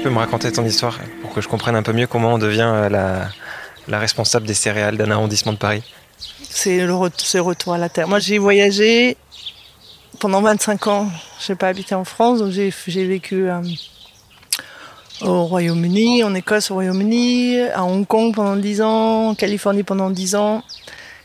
Tu 0.00 0.04
peux 0.04 0.14
me 0.14 0.18
raconter 0.18 0.50
ton 0.50 0.64
histoire 0.64 0.98
pour 1.20 1.34
que 1.34 1.42
je 1.42 1.48
comprenne 1.48 1.76
un 1.76 1.82
peu 1.82 1.92
mieux 1.92 2.06
comment 2.06 2.32
on 2.32 2.38
devient 2.38 2.72
euh, 2.72 3.28
la, 3.86 3.98
responsable 3.98 4.46
des 4.46 4.54
céréales 4.54 4.96
d'un 4.96 5.10
arrondissement 5.10 5.52
de 5.52 5.58
Paris 5.58 5.82
C'est 6.48 6.86
le 6.86 6.94
retour 6.94 7.74
à 7.74 7.78
la 7.78 7.90
terre. 7.90 8.08
Moi, 8.08 8.18
j'ai 8.18 8.38
voyagé 8.38 9.18
pendant 10.18 10.40
25 10.40 10.86
ans. 10.86 11.10
Je 11.38 11.52
n'ai 11.52 11.56
pas 11.56 11.68
habité 11.68 11.94
en 11.94 12.06
France, 12.06 12.38
donc 12.38 12.50
j'ai 12.50 13.04
vécu 13.04 13.50
euh, 13.50 13.60
au 15.20 15.44
Royaume-Uni, 15.44 16.24
en 16.24 16.34
Écosse 16.34 16.70
au 16.70 16.74
Royaume-Uni, 16.74 17.60
à 17.74 17.84
Hong 17.84 18.06
Kong 18.06 18.34
pendant 18.34 18.56
10 18.56 18.80
ans, 18.80 19.28
en 19.28 19.34
Californie 19.34 19.82
pendant 19.82 20.08
10 20.08 20.34
ans. 20.34 20.62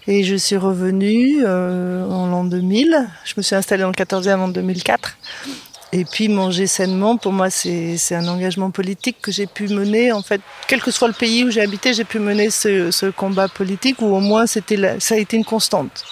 Et 0.07 0.25
je 0.25 0.35
suis 0.35 0.57
revenue 0.57 1.43
euh, 1.45 2.05
en 2.09 2.27
l'an 2.27 2.43
2000. 2.43 3.07
Je 3.23 3.33
me 3.37 3.41
suis 3.41 3.55
installée 3.55 3.83
dans 3.83 3.87
le 3.87 3.93
14e 3.93 4.39
en 4.39 4.49
2004. 4.49 5.17
Et 5.91 6.03
puis 6.03 6.27
manger 6.27 6.67
sainement, 6.67 7.15
pour 7.15 7.31
moi, 7.31 7.49
c'est 7.49 8.15
un 8.15 8.27
engagement 8.27 8.71
politique 8.71 9.17
que 9.21 9.31
j'ai 9.31 9.47
pu 9.47 9.67
mener. 9.67 10.11
En 10.11 10.21
fait, 10.21 10.41
quel 10.67 10.81
que 10.81 10.91
soit 10.91 11.07
le 11.07 11.13
pays 11.13 11.43
où 11.43 11.51
j'ai 11.51 11.61
habité, 11.61 11.93
j'ai 11.93 12.03
pu 12.03 12.19
mener 12.19 12.49
ce, 12.49 12.91
ce, 12.91 13.05
combat 13.07 13.47
politique, 13.47 14.01
ou 14.01 14.07
au 14.13 14.19
moins 14.19 14.45
c'était 14.47 14.99
ça 14.99 15.15
a 15.15 15.17
été 15.17 15.37
une 15.37 15.45
constante. 15.45 16.03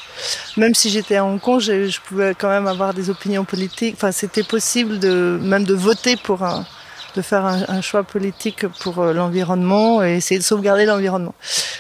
Même 0.58 0.76
si 0.76 0.90
j'étais 0.90 1.18
à 1.18 1.26
Hong 1.26 1.40
Kong, 1.40 1.60
je, 1.60 1.90
je, 1.90 2.00
pouvais 2.02 2.34
quand 2.36 2.50
même 2.50 2.68
avoir 2.68 2.94
des 2.94 3.10
opinions 3.10 3.46
politiques. 3.46 3.96
Enfin, 3.98 4.12
c'était 4.12 4.44
possible 4.44 5.00
de 5.00 5.40
même 5.42 5.64
de 5.64 5.74
voter 5.74 6.16
pour 6.18 6.44
un, 6.44 6.66
de 7.16 7.22
faire 7.22 7.46
un, 7.46 7.64
un 7.68 7.82
choix 7.82 8.04
politique 8.04 8.68
pour 8.68 9.00
euh, 9.00 9.14
l'environnement 9.14 10.04
et 10.04 10.16
essayer 10.16 10.40
de 10.40 10.46
sauvegarder 10.46 10.86
l'environnement. 10.86 11.36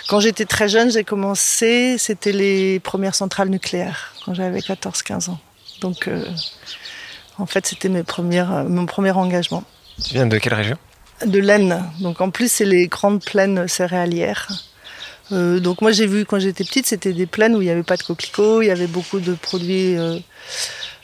Quand 0.07 0.19
j'étais 0.19 0.45
très 0.45 0.67
jeune, 0.67 0.91
j'ai 0.91 1.03
commencé, 1.03 1.97
c'était 1.97 2.31
les 2.31 2.79
premières 2.79 3.15
centrales 3.15 3.49
nucléaires, 3.49 4.13
quand 4.25 4.33
j'avais 4.33 4.59
14-15 4.59 5.29
ans. 5.29 5.39
Donc, 5.81 6.07
euh, 6.07 6.23
en 7.39 7.45
fait, 7.45 7.65
c'était 7.65 7.89
mes 7.89 8.03
premières, 8.03 8.53
euh, 8.53 8.63
mon 8.63 8.85
premier 8.85 9.11
engagement. 9.11 9.63
Tu 10.03 10.13
viens 10.13 10.27
de 10.27 10.37
quelle 10.37 10.53
région? 10.53 10.77
De 11.25 11.39
l'Aisne. 11.39 11.83
Donc 11.99 12.21
en 12.21 12.29
plus, 12.29 12.51
c'est 12.51 12.65
les 12.65 12.87
grandes 12.87 13.23
plaines 13.23 13.67
céréalières. 13.67 14.47
Euh, 15.31 15.59
donc 15.59 15.81
moi, 15.81 15.91
j'ai 15.91 16.05
vu 16.05 16.25
quand 16.25 16.39
j'étais 16.39 16.63
petite, 16.63 16.85
c'était 16.85 17.13
des 17.13 17.25
plaines 17.25 17.55
où 17.55 17.61
il 17.61 17.65
n'y 17.65 17.71
avait 17.71 17.83
pas 17.83 17.97
de 17.97 18.03
coquelicots, 18.03 18.61
il 18.61 18.67
y 18.67 18.71
avait 18.71 18.87
beaucoup 18.87 19.19
de 19.19 19.33
produits, 19.33 19.97
euh, 19.97 20.19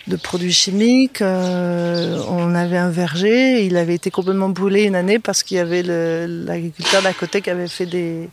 de 0.07 0.15
produits 0.17 0.51
chimiques. 0.51 1.21
on 1.21 2.55
avait 2.55 2.77
un 2.77 2.89
verger, 2.89 3.65
il 3.65 3.77
avait 3.77 3.95
été 3.95 4.11
complètement 4.11 4.49
brûlé 4.49 4.83
une 4.83 4.95
année 4.95 5.19
parce 5.19 5.41
qu'il 5.43 5.57
y 5.57 5.59
avait 5.59 5.83
l'agriculteur 5.83 7.01
d'à 7.01 7.13
côté 7.13 7.41
qui 7.41 7.49
avait 7.49 7.67
fait 7.67 7.85
des, 7.85 8.29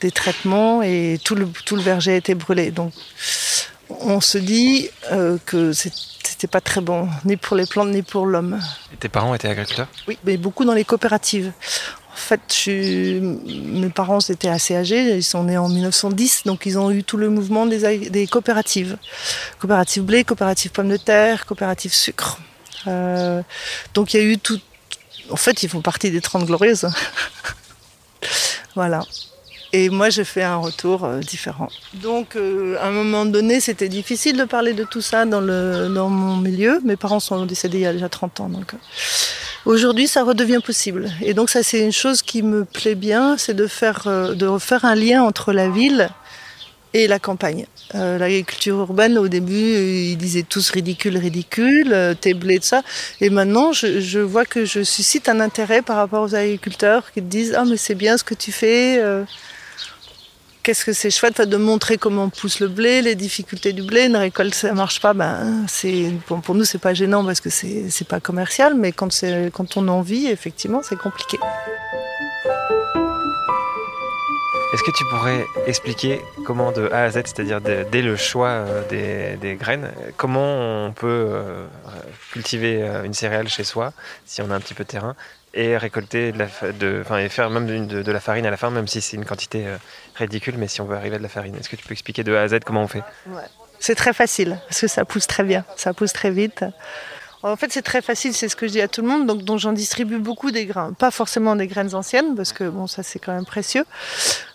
des 0.00 0.10
traitements 0.10 0.82
et 0.82 1.18
tout 1.22 1.34
le, 1.34 1.46
tout 1.64 1.76
le 1.76 1.82
verger 1.82 2.12
a 2.12 2.16
été 2.16 2.34
brûlé. 2.34 2.70
Donc 2.70 2.92
on 3.88 4.20
se 4.20 4.38
dit 4.38 4.90
que 5.46 5.72
c'est 5.72 5.92
c'était 6.38 6.52
pas 6.52 6.60
très 6.60 6.80
bon, 6.80 7.08
ni 7.24 7.36
pour 7.36 7.56
les 7.56 7.66
plantes, 7.66 7.88
ni 7.88 8.02
pour 8.02 8.24
l'homme. 8.24 8.60
Et 8.92 8.96
tes 8.96 9.08
parents 9.08 9.34
étaient 9.34 9.48
agriculteurs? 9.48 9.88
Oui, 10.06 10.16
mais 10.22 10.36
beaucoup 10.36 10.64
dans 10.64 10.72
les 10.72 10.84
coopératives. 10.84 11.52
En 12.12 12.16
fait, 12.16 12.68
mes 12.68 13.88
parents 13.88 14.20
étaient 14.20 14.48
assez 14.48 14.76
âgés, 14.76 15.16
ils 15.16 15.24
sont 15.24 15.42
nés 15.42 15.58
en 15.58 15.68
1910, 15.68 16.44
donc 16.44 16.64
ils 16.64 16.78
ont 16.78 16.92
eu 16.92 17.02
tout 17.02 17.16
le 17.16 17.28
mouvement 17.28 17.66
des, 17.66 18.28
coopératives. 18.30 18.98
Coopérative 19.58 20.04
blé, 20.04 20.22
coopérative 20.22 20.70
pommes 20.70 20.90
de 20.90 20.96
terre, 20.96 21.44
coopérative 21.44 21.92
sucre. 21.92 22.38
Euh, 22.86 23.42
donc 23.94 24.14
il 24.14 24.20
y 24.20 24.22
a 24.22 24.24
eu 24.24 24.38
tout... 24.38 24.60
En 25.30 25.36
fait, 25.36 25.64
ils 25.64 25.68
font 25.68 25.82
partie 25.82 26.12
des 26.12 26.20
30 26.20 26.44
glorieuses. 26.44 26.88
voilà. 28.76 29.02
Et 29.72 29.90
moi, 29.90 30.08
j'ai 30.08 30.24
fait 30.24 30.42
un 30.42 30.56
retour 30.56 31.04
euh, 31.04 31.20
différent. 31.20 31.68
Donc, 31.94 32.36
euh, 32.36 32.76
à 32.80 32.86
un 32.86 32.90
moment 32.90 33.26
donné, 33.26 33.60
c'était 33.60 33.88
difficile 33.88 34.36
de 34.36 34.44
parler 34.44 34.72
de 34.72 34.84
tout 34.84 35.02
ça 35.02 35.26
dans, 35.26 35.40
le, 35.40 35.88
dans 35.94 36.08
mon 36.08 36.36
milieu. 36.36 36.80
Mes 36.84 36.96
parents 36.96 37.20
sont 37.20 37.44
décédés 37.44 37.78
il 37.78 37.82
y 37.82 37.86
a 37.86 37.92
déjà 37.92 38.08
30 38.08 38.40
ans. 38.40 38.48
Donc, 38.48 38.74
Aujourd'hui, 39.68 40.06
ça 40.08 40.24
redevient 40.24 40.60
possible. 40.64 41.10
Et 41.20 41.34
donc 41.34 41.50
ça, 41.50 41.62
c'est 41.62 41.84
une 41.84 41.92
chose 41.92 42.22
qui 42.22 42.42
me 42.42 42.64
plaît 42.64 42.94
bien, 42.94 43.36
c'est 43.36 43.52
de 43.52 43.66
faire, 43.66 44.04
euh, 44.06 44.34
de 44.34 44.46
refaire 44.46 44.86
un 44.86 44.94
lien 44.94 45.22
entre 45.22 45.52
la 45.52 45.68
ville 45.68 46.08
et 46.94 47.06
la 47.06 47.18
campagne. 47.18 47.66
Euh, 47.94 48.18
l'agriculture 48.18 48.78
urbaine, 48.78 49.18
au 49.18 49.28
début, 49.28 49.54
ils 49.54 50.16
disaient 50.16 50.42
tous 50.42 50.70
ridicule, 50.70 51.16
ridicule, 51.16 51.92
euh, 51.92 52.14
t'es 52.18 52.34
blé, 52.34 52.58
de 52.58 52.64
ça. 52.64 52.82
Et 53.20 53.30
maintenant, 53.30 53.72
je, 53.72 54.18
vois 54.18 54.44
que 54.44 54.64
je 54.64 54.82
suscite 54.82 55.28
un 55.28 55.40
intérêt 55.40 55.82
par 55.82 55.96
rapport 55.96 56.22
aux 56.22 56.34
agriculteurs 56.34 57.10
qui 57.12 57.22
disent 57.22 57.54
Ah, 57.56 57.64
mais 57.64 57.76
c'est 57.76 57.94
bien 57.94 58.16
ce 58.16 58.24
que 58.24 58.34
tu 58.34 58.52
fais. 58.52 58.98
Euh, 58.98 59.24
Qu'est-ce 60.68 60.84
que 60.84 60.92
c'est 60.92 61.08
chouette 61.08 61.40
de 61.40 61.56
montrer 61.56 61.96
comment 61.96 62.24
on 62.24 62.28
pousse 62.28 62.60
le 62.60 62.68
blé, 62.68 63.00
les 63.00 63.14
difficultés 63.14 63.72
du 63.72 63.80
blé. 63.80 64.04
Une 64.04 64.16
récolte, 64.16 64.52
ça 64.52 64.74
marche 64.74 65.00
pas. 65.00 65.14
Ben, 65.14 65.64
pour, 66.26 66.42
pour 66.42 66.54
nous, 66.54 66.64
c'est 66.64 66.76
pas 66.76 66.92
gênant 66.92 67.24
parce 67.24 67.40
que 67.40 67.48
c'est 67.48 67.88
c'est 67.88 68.06
pas 68.06 68.20
commercial, 68.20 68.74
mais 68.74 68.92
quand, 68.92 69.08
on 69.76 69.88
en 69.88 70.02
vit, 70.02 70.26
effectivement, 70.26 70.82
c'est 70.82 70.98
compliqué. 70.98 71.38
Est-ce 74.74 74.82
que 74.82 74.90
tu 74.90 75.04
pourrais 75.06 75.46
expliquer 75.66 76.20
comment 76.44 76.70
de 76.70 76.90
A 76.92 77.04
à 77.04 77.10
Z, 77.12 77.22
c'est-à-dire 77.24 77.62
dès 77.62 78.02
le 78.02 78.16
choix 78.16 78.48
euh, 78.48 78.86
des, 78.90 79.38
des 79.38 79.54
graines, 79.54 79.90
comment 80.18 80.84
on 80.84 80.92
peut 80.92 81.06
euh, 81.30 81.64
cultiver 82.32 82.82
euh, 82.82 83.04
une 83.04 83.14
céréale 83.14 83.48
chez 83.48 83.64
soi, 83.64 83.94
si 84.26 84.42
on 84.42 84.50
a 84.50 84.54
un 84.54 84.60
petit 84.60 84.74
peu 84.74 84.84
de 84.84 84.90
terrain, 84.90 85.16
et 85.58 85.76
récolter 85.76 86.30
de 86.30 86.38
la, 86.38 86.46
enfin, 87.00 87.28
faire 87.28 87.50
même 87.50 87.86
de, 87.86 88.12
la 88.12 88.20
farine 88.20 88.46
à 88.46 88.50
la 88.50 88.56
fin, 88.56 88.70
même 88.70 88.86
si 88.86 89.00
c'est 89.00 89.16
une 89.16 89.24
quantité 89.24 89.66
euh, 89.66 89.76
ridicule, 90.14 90.54
mais 90.56 90.68
si 90.68 90.80
on 90.80 90.84
veut 90.84 90.94
arriver 90.94 91.16
à 91.16 91.18
de 91.18 91.22
la 91.24 91.28
farine. 91.28 91.56
Est-ce 91.56 91.68
que 91.68 91.74
tu 91.74 91.84
peux 91.84 91.92
expliquer 91.92 92.22
de 92.22 92.32
A 92.34 92.42
à 92.42 92.48
Z 92.48 92.60
comment 92.64 92.82
on 92.82 92.88
fait? 92.88 93.02
C'est 93.80 93.96
très 93.96 94.12
facile 94.12 94.56
parce 94.68 94.80
que 94.80 94.86
ça 94.86 95.04
pousse 95.04 95.26
très 95.26 95.42
bien, 95.42 95.64
ça 95.76 95.92
pousse 95.92 96.12
très 96.12 96.30
vite. 96.30 96.64
En 97.42 97.56
fait, 97.56 97.72
c'est 97.72 97.82
très 97.82 98.02
facile, 98.02 98.34
c'est 98.34 98.48
ce 98.48 98.54
que 98.54 98.68
je 98.68 98.72
dis 98.72 98.80
à 98.80 98.86
tout 98.86 99.02
le 99.02 99.08
monde. 99.08 99.26
Donc, 99.26 99.42
donc 99.42 99.58
j'en 99.58 99.72
distribue 99.72 100.18
beaucoup 100.18 100.52
des 100.52 100.64
grains, 100.64 100.92
pas 100.92 101.10
forcément 101.10 101.56
des 101.56 101.66
graines 101.66 101.94
anciennes 101.94 102.36
parce 102.36 102.52
que 102.52 102.68
bon, 102.68 102.86
ça 102.86 103.02
c'est 103.02 103.18
quand 103.18 103.34
même 103.34 103.46
précieux. 103.46 103.84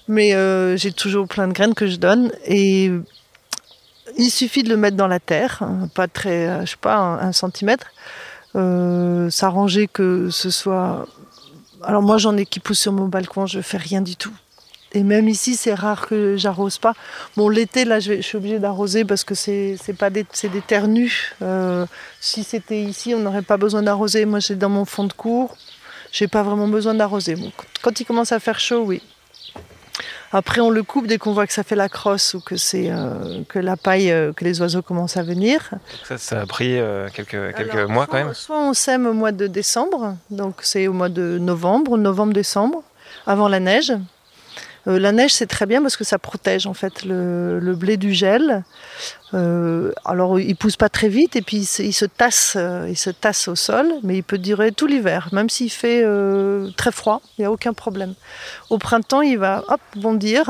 Mais 0.08 0.34
euh, 0.34 0.78
j'ai 0.78 0.94
toujours 0.94 1.28
plein 1.28 1.50
de 1.50 1.54
graines 1.54 1.74
que 1.74 1.88
je 1.88 1.98
donne 1.98 2.32
et 2.46 2.92
il 4.18 4.30
suffit 4.30 4.64
de 4.64 4.70
le 4.70 4.78
mettre 4.78 4.96
dans 4.96 5.08
la 5.08 5.20
terre, 5.20 5.58
hein, 5.62 5.90
pas 5.94 6.08
très, 6.08 6.48
euh, 6.48 6.66
je 6.66 6.72
sais 6.72 6.78
pas, 6.80 6.96
un 6.96 7.34
centimètre. 7.34 7.88
Euh, 8.56 9.30
S'arranger 9.30 9.88
que 9.88 10.30
ce 10.30 10.50
soit. 10.50 11.08
Alors 11.82 12.02
moi, 12.02 12.18
j'en 12.18 12.38
ai 12.38 12.46
qui 12.46 12.60
poussent 12.60 12.80
sur 12.80 12.94
mon 12.94 13.08
balcon, 13.08 13.46
je 13.46 13.62
fais 13.62 13.78
rien 13.78 14.02
du 14.02 14.16
tout. 14.16 14.34
Et 14.96 15.04
même 15.04 15.28
ici, 15.28 15.56
c'est 15.56 15.74
rare 15.74 16.08
que 16.08 16.36
j'arrose 16.38 16.78
pas. 16.78 16.94
Bon, 17.36 17.50
l'été, 17.50 17.84
là, 17.84 18.00
je, 18.00 18.22
suis 18.22 18.38
obligée 18.38 18.60
d'arroser 18.60 19.06
parce 19.06 19.24
que 19.24 19.34
c'est 19.34 19.78
pas 19.98 20.12
des, 20.12 20.24
des 20.44 20.62
terres 20.62 20.88
nues. 20.88 21.34
Euh, 21.42 21.88
si 22.20 22.44
c'était 22.44 22.82
ici, 22.82 23.16
on 23.16 23.20
n'aurait 23.20 23.42
pas 23.42 23.58
besoin 23.58 23.82
d'arroser. 23.82 24.26
Moi, 24.26 24.40
j'ai 24.40 24.56
dans 24.56 24.70
mon 24.70 24.86
fond 24.86 25.06
de 25.06 25.14
cours, 25.14 25.58
j'ai 26.12 26.28
pas 26.28 26.44
vraiment 26.44 26.68
besoin 26.68 26.94
d'arroser. 26.94 27.36
Quand 27.82 28.00
il 28.00 28.06
commence 28.06 28.32
à 28.32 28.40
faire 28.40 28.60
chaud, 28.60 28.84
oui. 28.86 29.02
Après, 30.32 30.62
on 30.62 30.70
le 30.72 30.82
coupe 30.84 31.06
dès 31.08 31.18
qu'on 31.20 31.34
voit 31.34 31.46
que 31.46 31.54
ça 31.54 31.64
fait 31.64 31.76
la 31.76 31.90
crosse 31.90 32.34
ou 32.34 32.42
que 32.42 32.56
c'est 32.58 32.90
euh, 32.90 33.44
que 33.48 33.60
la 33.60 33.78
paille, 33.78 34.12
euh, 34.12 34.34
que 34.34 34.44
les 34.44 34.60
oiseaux 34.62 34.82
commencent 34.82 35.18
à 35.18 35.24
venir. 35.24 35.70
Ça, 36.04 36.18
ça 36.18 36.42
a 36.42 36.46
pris 36.48 36.80
euh, 36.80 37.08
quelques, 37.14 37.56
quelques 37.56 37.74
Alors, 37.76 37.90
mois 37.90 38.06
soit- 38.06 38.12
quand 38.20 38.26
même. 38.26 38.34
Soit 38.34 38.58
on 38.60 38.74
sème 38.74 39.06
au 39.06 39.14
mois 39.14 39.32
de 39.32 39.46
décembre, 39.48 40.16
donc 40.32 40.56
c'est 40.62 40.88
au 40.88 40.94
mois 40.94 41.10
de 41.10 41.38
novembre, 41.40 41.98
novembre-décembre, 41.98 42.82
avant 43.28 43.48
la 43.48 43.60
neige. 43.60 43.94
Euh, 44.88 45.00
la 45.00 45.12
neige, 45.12 45.34
c'est 45.34 45.48
très 45.48 45.66
bien 45.66 45.82
parce 45.82 45.96
que 45.96 46.04
ça 46.04 46.20
protège 46.20 46.68
en 46.68 46.74
fait 46.74 47.06
le, 47.06 47.76
blé 47.76 47.98
du 47.98 48.14
gel. 48.14 48.64
Euh, 49.34 49.92
alors, 50.06 50.40
il 50.40 50.56
pousse 50.56 50.76
pas 50.76 50.90
très 50.90 51.10
vite 51.10 51.36
et 51.36 51.42
puis 51.42 51.58
il 51.58 51.94
se, 51.94 52.06
tasse, 52.06 52.54
euh, 52.56 52.88
il 52.90 52.98
se 52.98 53.10
tasse 53.10 53.48
au 53.48 53.56
sol, 53.56 53.92
mais 54.04 54.18
il 54.18 54.24
peut 54.24 54.38
durer 54.38 54.72
tout 54.72 54.88
l'hiver, 54.88 55.30
même 55.32 55.50
s'il 55.50 55.72
fait 55.72 56.06
très 56.78 56.92
froid, 56.92 57.22
il 57.38 57.42
n'y 57.42 57.46
a 57.46 57.52
aucun 57.52 57.74
problème. 57.74 58.14
Au 58.70 58.78
printemps, 58.78 59.22
il 59.22 59.38
va 59.38 59.64
hop 59.68 59.82
bondir. 59.96 60.46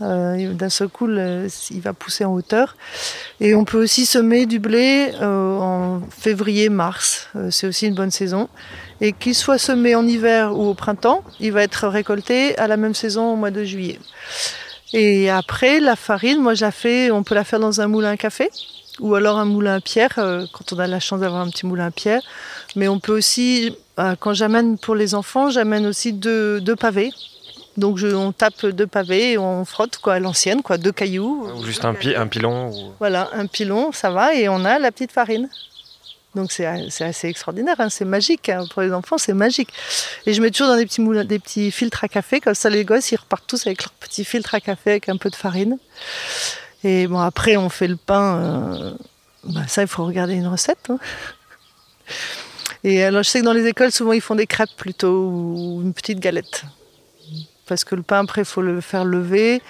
D'un 0.00 0.68
seul 0.68 0.88
coup, 0.88 1.08
il 1.08 1.80
va 1.80 1.92
pousser 1.92 2.24
en 2.24 2.32
hauteur. 2.32 2.76
Et 3.38 3.54
on 3.54 3.64
peut 3.64 3.80
aussi 3.80 4.04
semer 4.04 4.46
du 4.46 4.58
blé 4.58 5.12
en 5.20 6.00
février-mars. 6.10 7.28
C'est 7.50 7.68
aussi 7.68 7.86
une 7.86 7.94
bonne 7.94 8.10
saison. 8.10 8.48
Et 9.04 9.12
qu'il 9.12 9.34
soit 9.34 9.58
semé 9.58 9.96
en 9.96 10.06
hiver 10.06 10.56
ou 10.56 10.68
au 10.68 10.74
printemps, 10.74 11.22
il 11.40 11.50
va 11.50 11.62
être 11.64 11.88
récolté 11.88 12.56
à 12.56 12.68
la 12.68 12.76
même 12.76 12.94
saison 12.94 13.32
au 13.32 13.36
mois 13.36 13.50
de 13.50 13.64
juillet. 13.64 13.98
Et 14.92 15.28
après, 15.28 15.80
la 15.80 15.96
farine, 15.96 16.38
moi, 16.40 16.54
je 16.54 16.64
la 16.64 16.70
fais, 16.70 17.10
on 17.10 17.24
peut 17.24 17.34
la 17.34 17.42
faire 17.42 17.58
dans 17.58 17.80
un 17.80 17.88
moulin 17.88 18.12
à 18.12 18.16
café 18.16 18.48
ou 19.00 19.14
alors 19.16 19.38
un 19.38 19.46
moulin 19.46 19.76
à 19.76 19.80
pierre, 19.80 20.14
euh, 20.18 20.44
quand 20.52 20.72
on 20.72 20.78
a 20.78 20.86
la 20.86 21.00
chance 21.00 21.20
d'avoir 21.20 21.40
un 21.40 21.48
petit 21.48 21.66
moulin 21.66 21.86
à 21.86 21.90
pierre. 21.90 22.20
Mais 22.76 22.86
on 22.88 23.00
peut 23.00 23.16
aussi, 23.16 23.74
euh, 23.98 24.14
quand 24.20 24.34
j'amène 24.34 24.78
pour 24.78 24.94
les 24.94 25.14
enfants, 25.14 25.50
j'amène 25.50 25.86
aussi 25.86 26.12
deux, 26.12 26.60
deux 26.60 26.76
pavés. 26.76 27.10
Donc 27.78 27.96
je, 27.96 28.06
on 28.08 28.32
tape 28.32 28.66
deux 28.66 28.86
pavés 28.86 29.32
et 29.32 29.38
on 29.38 29.64
frotte 29.64 29.96
quoi, 29.96 30.12
à 30.14 30.18
l'ancienne, 30.20 30.60
quoi, 30.62 30.76
deux 30.76 30.92
cailloux. 30.92 31.48
Ou 31.56 31.64
juste 31.64 31.86
un, 31.86 31.94
pi- 31.94 32.14
un 32.14 32.26
pilon. 32.28 32.68
Ou... 32.68 32.92
Voilà, 33.00 33.30
un 33.32 33.46
pilon, 33.46 33.92
ça 33.92 34.10
va, 34.10 34.34
et 34.34 34.48
on 34.48 34.64
a 34.64 34.78
la 34.78 34.92
petite 34.92 35.10
farine. 35.10 35.48
Donc 36.34 36.50
c'est 36.50 36.64
assez 36.64 37.28
extraordinaire, 37.28 37.76
hein, 37.78 37.90
c'est 37.90 38.06
magique. 38.06 38.48
hein, 38.48 38.64
pour 38.72 38.80
les 38.82 38.92
enfants, 38.92 39.18
c'est 39.18 39.34
magique. 39.34 39.68
Et 40.24 40.32
je 40.32 40.40
mets 40.40 40.50
toujours 40.50 40.68
dans 40.68 40.76
des 40.76 40.86
petits, 40.86 41.02
moulins, 41.02 41.24
des 41.24 41.38
petits 41.38 41.70
filtres 41.70 42.04
à 42.04 42.08
café, 42.08 42.40
comme 42.40 42.54
ça 42.54 42.70
les 42.70 42.84
gosses, 42.84 43.12
ils 43.12 43.16
repartent 43.16 43.46
tous 43.46 43.66
avec 43.66 43.82
leur 43.82 43.92
petit 43.92 44.24
filtre 44.24 44.54
à 44.54 44.60
café 44.60 44.92
avec 44.92 45.08
un 45.10 45.18
peu 45.18 45.28
de 45.28 45.36
farine. 45.36 45.78
Et 46.84 47.06
bon, 47.06 47.18
après, 47.18 47.56
on 47.56 47.68
fait 47.68 47.86
le 47.86 47.96
pain. 47.96 48.36
euh, 48.42 48.94
bah, 49.44 49.60
ça, 49.68 49.82
il 49.82 49.88
faut 49.88 50.04
regarder 50.06 50.34
une 50.34 50.46
recette. 50.48 50.88
hein. 50.90 50.98
Et 52.84 53.04
alors, 53.04 53.22
je 53.22 53.28
sais 53.28 53.40
que 53.40 53.44
dans 53.44 53.52
les 53.52 53.66
écoles, 53.66 53.92
souvent, 53.92 54.12
ils 54.12 54.20
font 54.20 54.34
des 54.34 54.46
crêpes 54.46 54.74
plutôt, 54.76 55.28
ou 55.28 55.82
une 55.84 55.92
petite 55.92 56.18
galette. 56.18 56.64
Parce 57.72 57.84
que 57.84 57.94
le 57.94 58.02
pain, 58.02 58.20
après, 58.20 58.42
il 58.42 58.44
faut 58.44 58.60
le 58.60 58.82
faire 58.82 59.02
lever. 59.06 59.62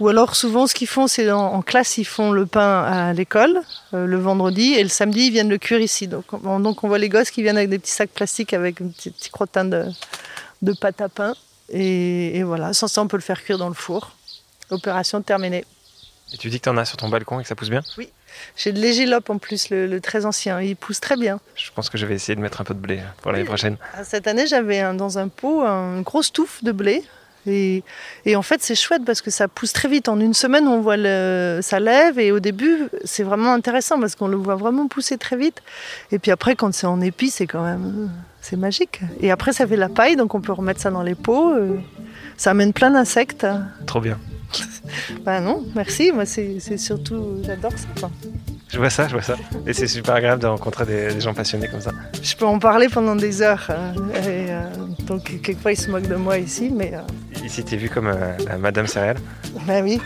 Ou 0.00 0.08
alors, 0.08 0.34
souvent, 0.34 0.66
ce 0.66 0.74
qu'ils 0.74 0.88
font, 0.88 1.06
c'est 1.06 1.30
en, 1.30 1.38
en 1.54 1.62
classe, 1.62 1.98
ils 1.98 2.04
font 2.04 2.32
le 2.32 2.46
pain 2.46 2.82
à 2.82 3.12
l'école 3.12 3.60
euh, 3.92 4.06
le 4.06 4.18
vendredi 4.18 4.74
et 4.74 4.82
le 4.82 4.88
samedi, 4.88 5.26
ils 5.28 5.30
viennent 5.30 5.48
le 5.48 5.58
cuire 5.58 5.80
ici. 5.80 6.08
Donc 6.08 6.24
on, 6.32 6.58
donc, 6.58 6.82
on 6.82 6.88
voit 6.88 6.98
les 6.98 7.08
gosses 7.08 7.30
qui 7.30 7.42
viennent 7.42 7.56
avec 7.56 7.70
des 7.70 7.78
petits 7.78 7.92
sacs 7.92 8.10
plastiques 8.10 8.52
avec 8.52 8.80
un 8.80 8.88
petit, 8.88 9.10
petit 9.12 9.30
crottin 9.30 9.64
de, 9.66 9.84
de 10.62 10.72
pâte 10.72 11.00
à 11.00 11.08
pain. 11.08 11.34
Et, 11.68 12.38
et 12.38 12.42
voilà, 12.42 12.72
sans 12.72 12.88
ça, 12.88 13.00
on 13.02 13.06
peut 13.06 13.16
le 13.16 13.22
faire 13.22 13.40
cuire 13.44 13.58
dans 13.58 13.68
le 13.68 13.74
four. 13.74 14.16
Opération 14.70 15.22
terminée. 15.22 15.64
Et 16.32 16.36
tu 16.36 16.50
dis 16.50 16.58
que 16.58 16.64
tu 16.64 16.68
en 16.70 16.76
as 16.76 16.86
sur 16.86 16.96
ton 16.96 17.08
balcon 17.08 17.38
et 17.38 17.42
que 17.44 17.48
ça 17.48 17.54
pousse 17.54 17.70
bien? 17.70 17.82
J'ai 18.56 18.72
de 18.72 18.80
l'égilope 18.80 19.30
en 19.30 19.38
plus, 19.38 19.70
le, 19.70 19.86
le 19.86 20.00
très 20.00 20.26
ancien. 20.26 20.60
Il 20.60 20.74
pousse 20.74 20.98
très 20.98 21.16
bien. 21.16 21.38
Je 21.54 21.70
pense 21.72 21.88
que 21.88 21.96
je 21.98 22.04
vais 22.04 22.14
essayer 22.16 22.34
de 22.34 22.40
mettre 22.40 22.60
un 22.60 22.64
peu 22.64 22.74
de 22.74 22.80
blé 22.80 22.98
pour 23.22 23.30
l'année 23.30 23.42
Oui. 23.44 23.48
prochaine. 23.48 23.76
Ah, 23.96 24.02
Cette 24.02 24.26
année, 24.26 24.46
j'avais 24.48 24.82
dans 24.94 25.18
un 25.18 25.28
pot 25.28 25.62
une 25.64 26.02
grosse 26.02 26.32
touffe 26.32 26.64
de 26.64 26.72
blé. 26.72 27.04
Et, 27.46 27.82
et 28.24 28.36
en 28.36 28.42
fait, 28.42 28.62
c'est 28.62 28.74
chouette 28.74 29.02
parce 29.04 29.20
que 29.20 29.30
ça 29.30 29.48
pousse 29.48 29.72
très 29.72 29.88
vite. 29.88 30.08
En 30.08 30.18
une 30.20 30.34
semaine, 30.34 30.66
on 30.66 30.80
voit 30.80 30.96
le, 30.96 31.60
ça 31.62 31.78
lève. 31.80 32.18
Et 32.18 32.32
au 32.32 32.40
début, 32.40 32.88
c'est 33.04 33.22
vraiment 33.22 33.52
intéressant 33.52 33.98
parce 34.00 34.14
qu'on 34.14 34.28
le 34.28 34.36
voit 34.36 34.56
vraiment 34.56 34.86
pousser 34.88 35.18
très 35.18 35.36
vite. 35.36 35.62
Et 36.12 36.18
puis 36.18 36.30
après, 36.30 36.56
quand 36.56 36.72
c'est 36.74 36.86
en 36.86 37.00
épi, 37.00 37.30
c'est 37.30 37.46
quand 37.46 37.64
même. 37.64 38.10
C'est 38.40 38.56
magique. 38.56 39.00
Et 39.20 39.30
après, 39.30 39.52
ça 39.52 39.66
fait 39.66 39.76
la 39.76 39.88
paille, 39.88 40.16
donc 40.16 40.34
on 40.34 40.40
peut 40.40 40.52
remettre 40.52 40.80
ça 40.80 40.90
dans 40.90 41.02
les 41.02 41.14
pots. 41.14 41.52
euh, 41.54 41.78
Ça 42.36 42.50
amène 42.50 42.72
plein 42.72 42.90
d'insectes. 42.90 43.46
Trop 43.86 44.00
bien. 44.00 44.18
Ben 45.24 45.40
non, 45.40 45.64
merci. 45.74 46.12
Moi, 46.12 46.26
c'est 46.26 46.60
surtout. 46.76 47.38
J'adore 47.44 47.72
ça. 47.96 48.10
Je 48.74 48.78
vois 48.80 48.90
ça, 48.90 49.06
je 49.06 49.12
vois 49.12 49.22
ça. 49.22 49.36
Et 49.68 49.72
c'est 49.72 49.86
super 49.86 50.16
agréable 50.16 50.42
de 50.42 50.48
rencontrer 50.48 50.84
des, 50.84 51.14
des 51.14 51.20
gens 51.20 51.32
passionnés 51.32 51.68
comme 51.68 51.80
ça. 51.80 51.92
Je 52.20 52.34
peux 52.34 52.44
en 52.44 52.58
parler 52.58 52.88
pendant 52.88 53.14
des 53.14 53.40
heures. 53.40 53.68
euh, 53.70 53.92
et, 54.16 54.50
euh, 54.50 54.62
donc, 55.06 55.40
quelquefois, 55.42 55.70
ils 55.72 55.76
se 55.78 55.88
moquent 55.88 56.08
de 56.08 56.16
moi 56.16 56.38
ici, 56.38 56.72
mais. 56.74 56.92
euh, 56.92 57.44
Ici, 57.44 57.62
t'es 57.62 57.76
vu 57.76 57.88
comme 57.88 58.08
euh, 58.08 58.32
la 58.48 58.58
Madame 58.58 58.88
Céréale. 58.88 59.18
Ben 59.64 59.84
oui. 59.84 60.00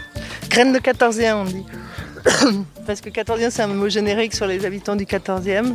Graine 0.50 0.74
de 0.74 0.78
14e, 0.80 1.34
on 1.34 1.44
dit. 1.44 1.64
Parce 2.86 3.00
que 3.00 3.08
14e, 3.08 3.48
c'est 3.50 3.62
un 3.62 3.68
mot 3.68 3.88
générique 3.88 4.34
sur 4.34 4.46
les 4.46 4.66
habitants 4.66 4.96
du 4.96 5.04
14e. 5.06 5.74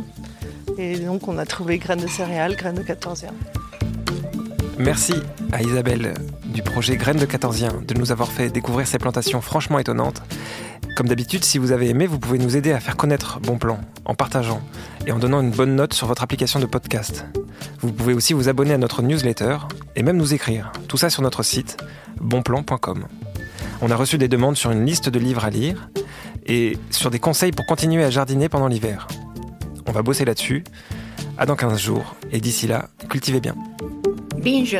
Et 0.78 0.96
donc, 1.00 1.26
on 1.26 1.36
a 1.38 1.46
trouvé 1.46 1.78
graine 1.78 2.00
de 2.00 2.06
céréales, 2.06 2.54
graine 2.54 2.76
de 2.76 2.82
14e. 2.82 3.30
Merci 4.78 5.14
à 5.52 5.62
Isabelle 5.62 6.14
du 6.46 6.62
projet 6.62 6.96
Graines 6.96 7.16
de 7.18 7.26
14e 7.26 7.84
de 7.86 7.94
nous 7.94 8.12
avoir 8.12 8.30
fait 8.30 8.50
découvrir 8.50 8.86
ces 8.86 8.98
plantations 8.98 9.40
franchement 9.40 9.78
étonnantes. 9.78 10.22
Comme 10.94 11.08
d'habitude, 11.08 11.44
si 11.44 11.58
vous 11.58 11.72
avez 11.72 11.88
aimé, 11.88 12.06
vous 12.06 12.20
pouvez 12.20 12.38
nous 12.38 12.56
aider 12.56 12.70
à 12.70 12.78
faire 12.78 12.96
connaître 12.96 13.40
Bon 13.40 13.58
Plan 13.58 13.80
en 14.04 14.14
partageant 14.14 14.60
et 15.06 15.12
en 15.12 15.18
donnant 15.18 15.40
une 15.40 15.50
bonne 15.50 15.74
note 15.74 15.92
sur 15.92 16.06
votre 16.06 16.22
application 16.22 16.60
de 16.60 16.66
podcast. 16.66 17.26
Vous 17.80 17.92
pouvez 17.92 18.14
aussi 18.14 18.32
vous 18.32 18.48
abonner 18.48 18.74
à 18.74 18.78
notre 18.78 19.02
newsletter 19.02 19.58
et 19.96 20.04
même 20.04 20.16
nous 20.16 20.34
écrire. 20.34 20.70
Tout 20.86 20.96
ça 20.96 21.10
sur 21.10 21.22
notre 21.22 21.42
site 21.42 21.78
bonplan.com. 22.20 23.06
On 23.82 23.90
a 23.90 23.96
reçu 23.96 24.18
des 24.18 24.28
demandes 24.28 24.56
sur 24.56 24.70
une 24.70 24.86
liste 24.86 25.08
de 25.08 25.18
livres 25.18 25.44
à 25.44 25.50
lire 25.50 25.90
et 26.46 26.78
sur 26.90 27.10
des 27.10 27.18
conseils 27.18 27.50
pour 27.50 27.66
continuer 27.66 28.04
à 28.04 28.10
jardiner 28.10 28.48
pendant 28.48 28.68
l'hiver. 28.68 29.08
On 29.86 29.92
va 29.92 30.02
bosser 30.02 30.24
là-dessus. 30.24 30.62
À 31.36 31.46
dans 31.46 31.56
15 31.56 31.76
jours 31.76 32.14
et 32.30 32.40
d'ici 32.40 32.68
là, 32.68 32.88
cultivez 33.08 33.40
bien. 33.40 33.56
Binge. 34.38 34.78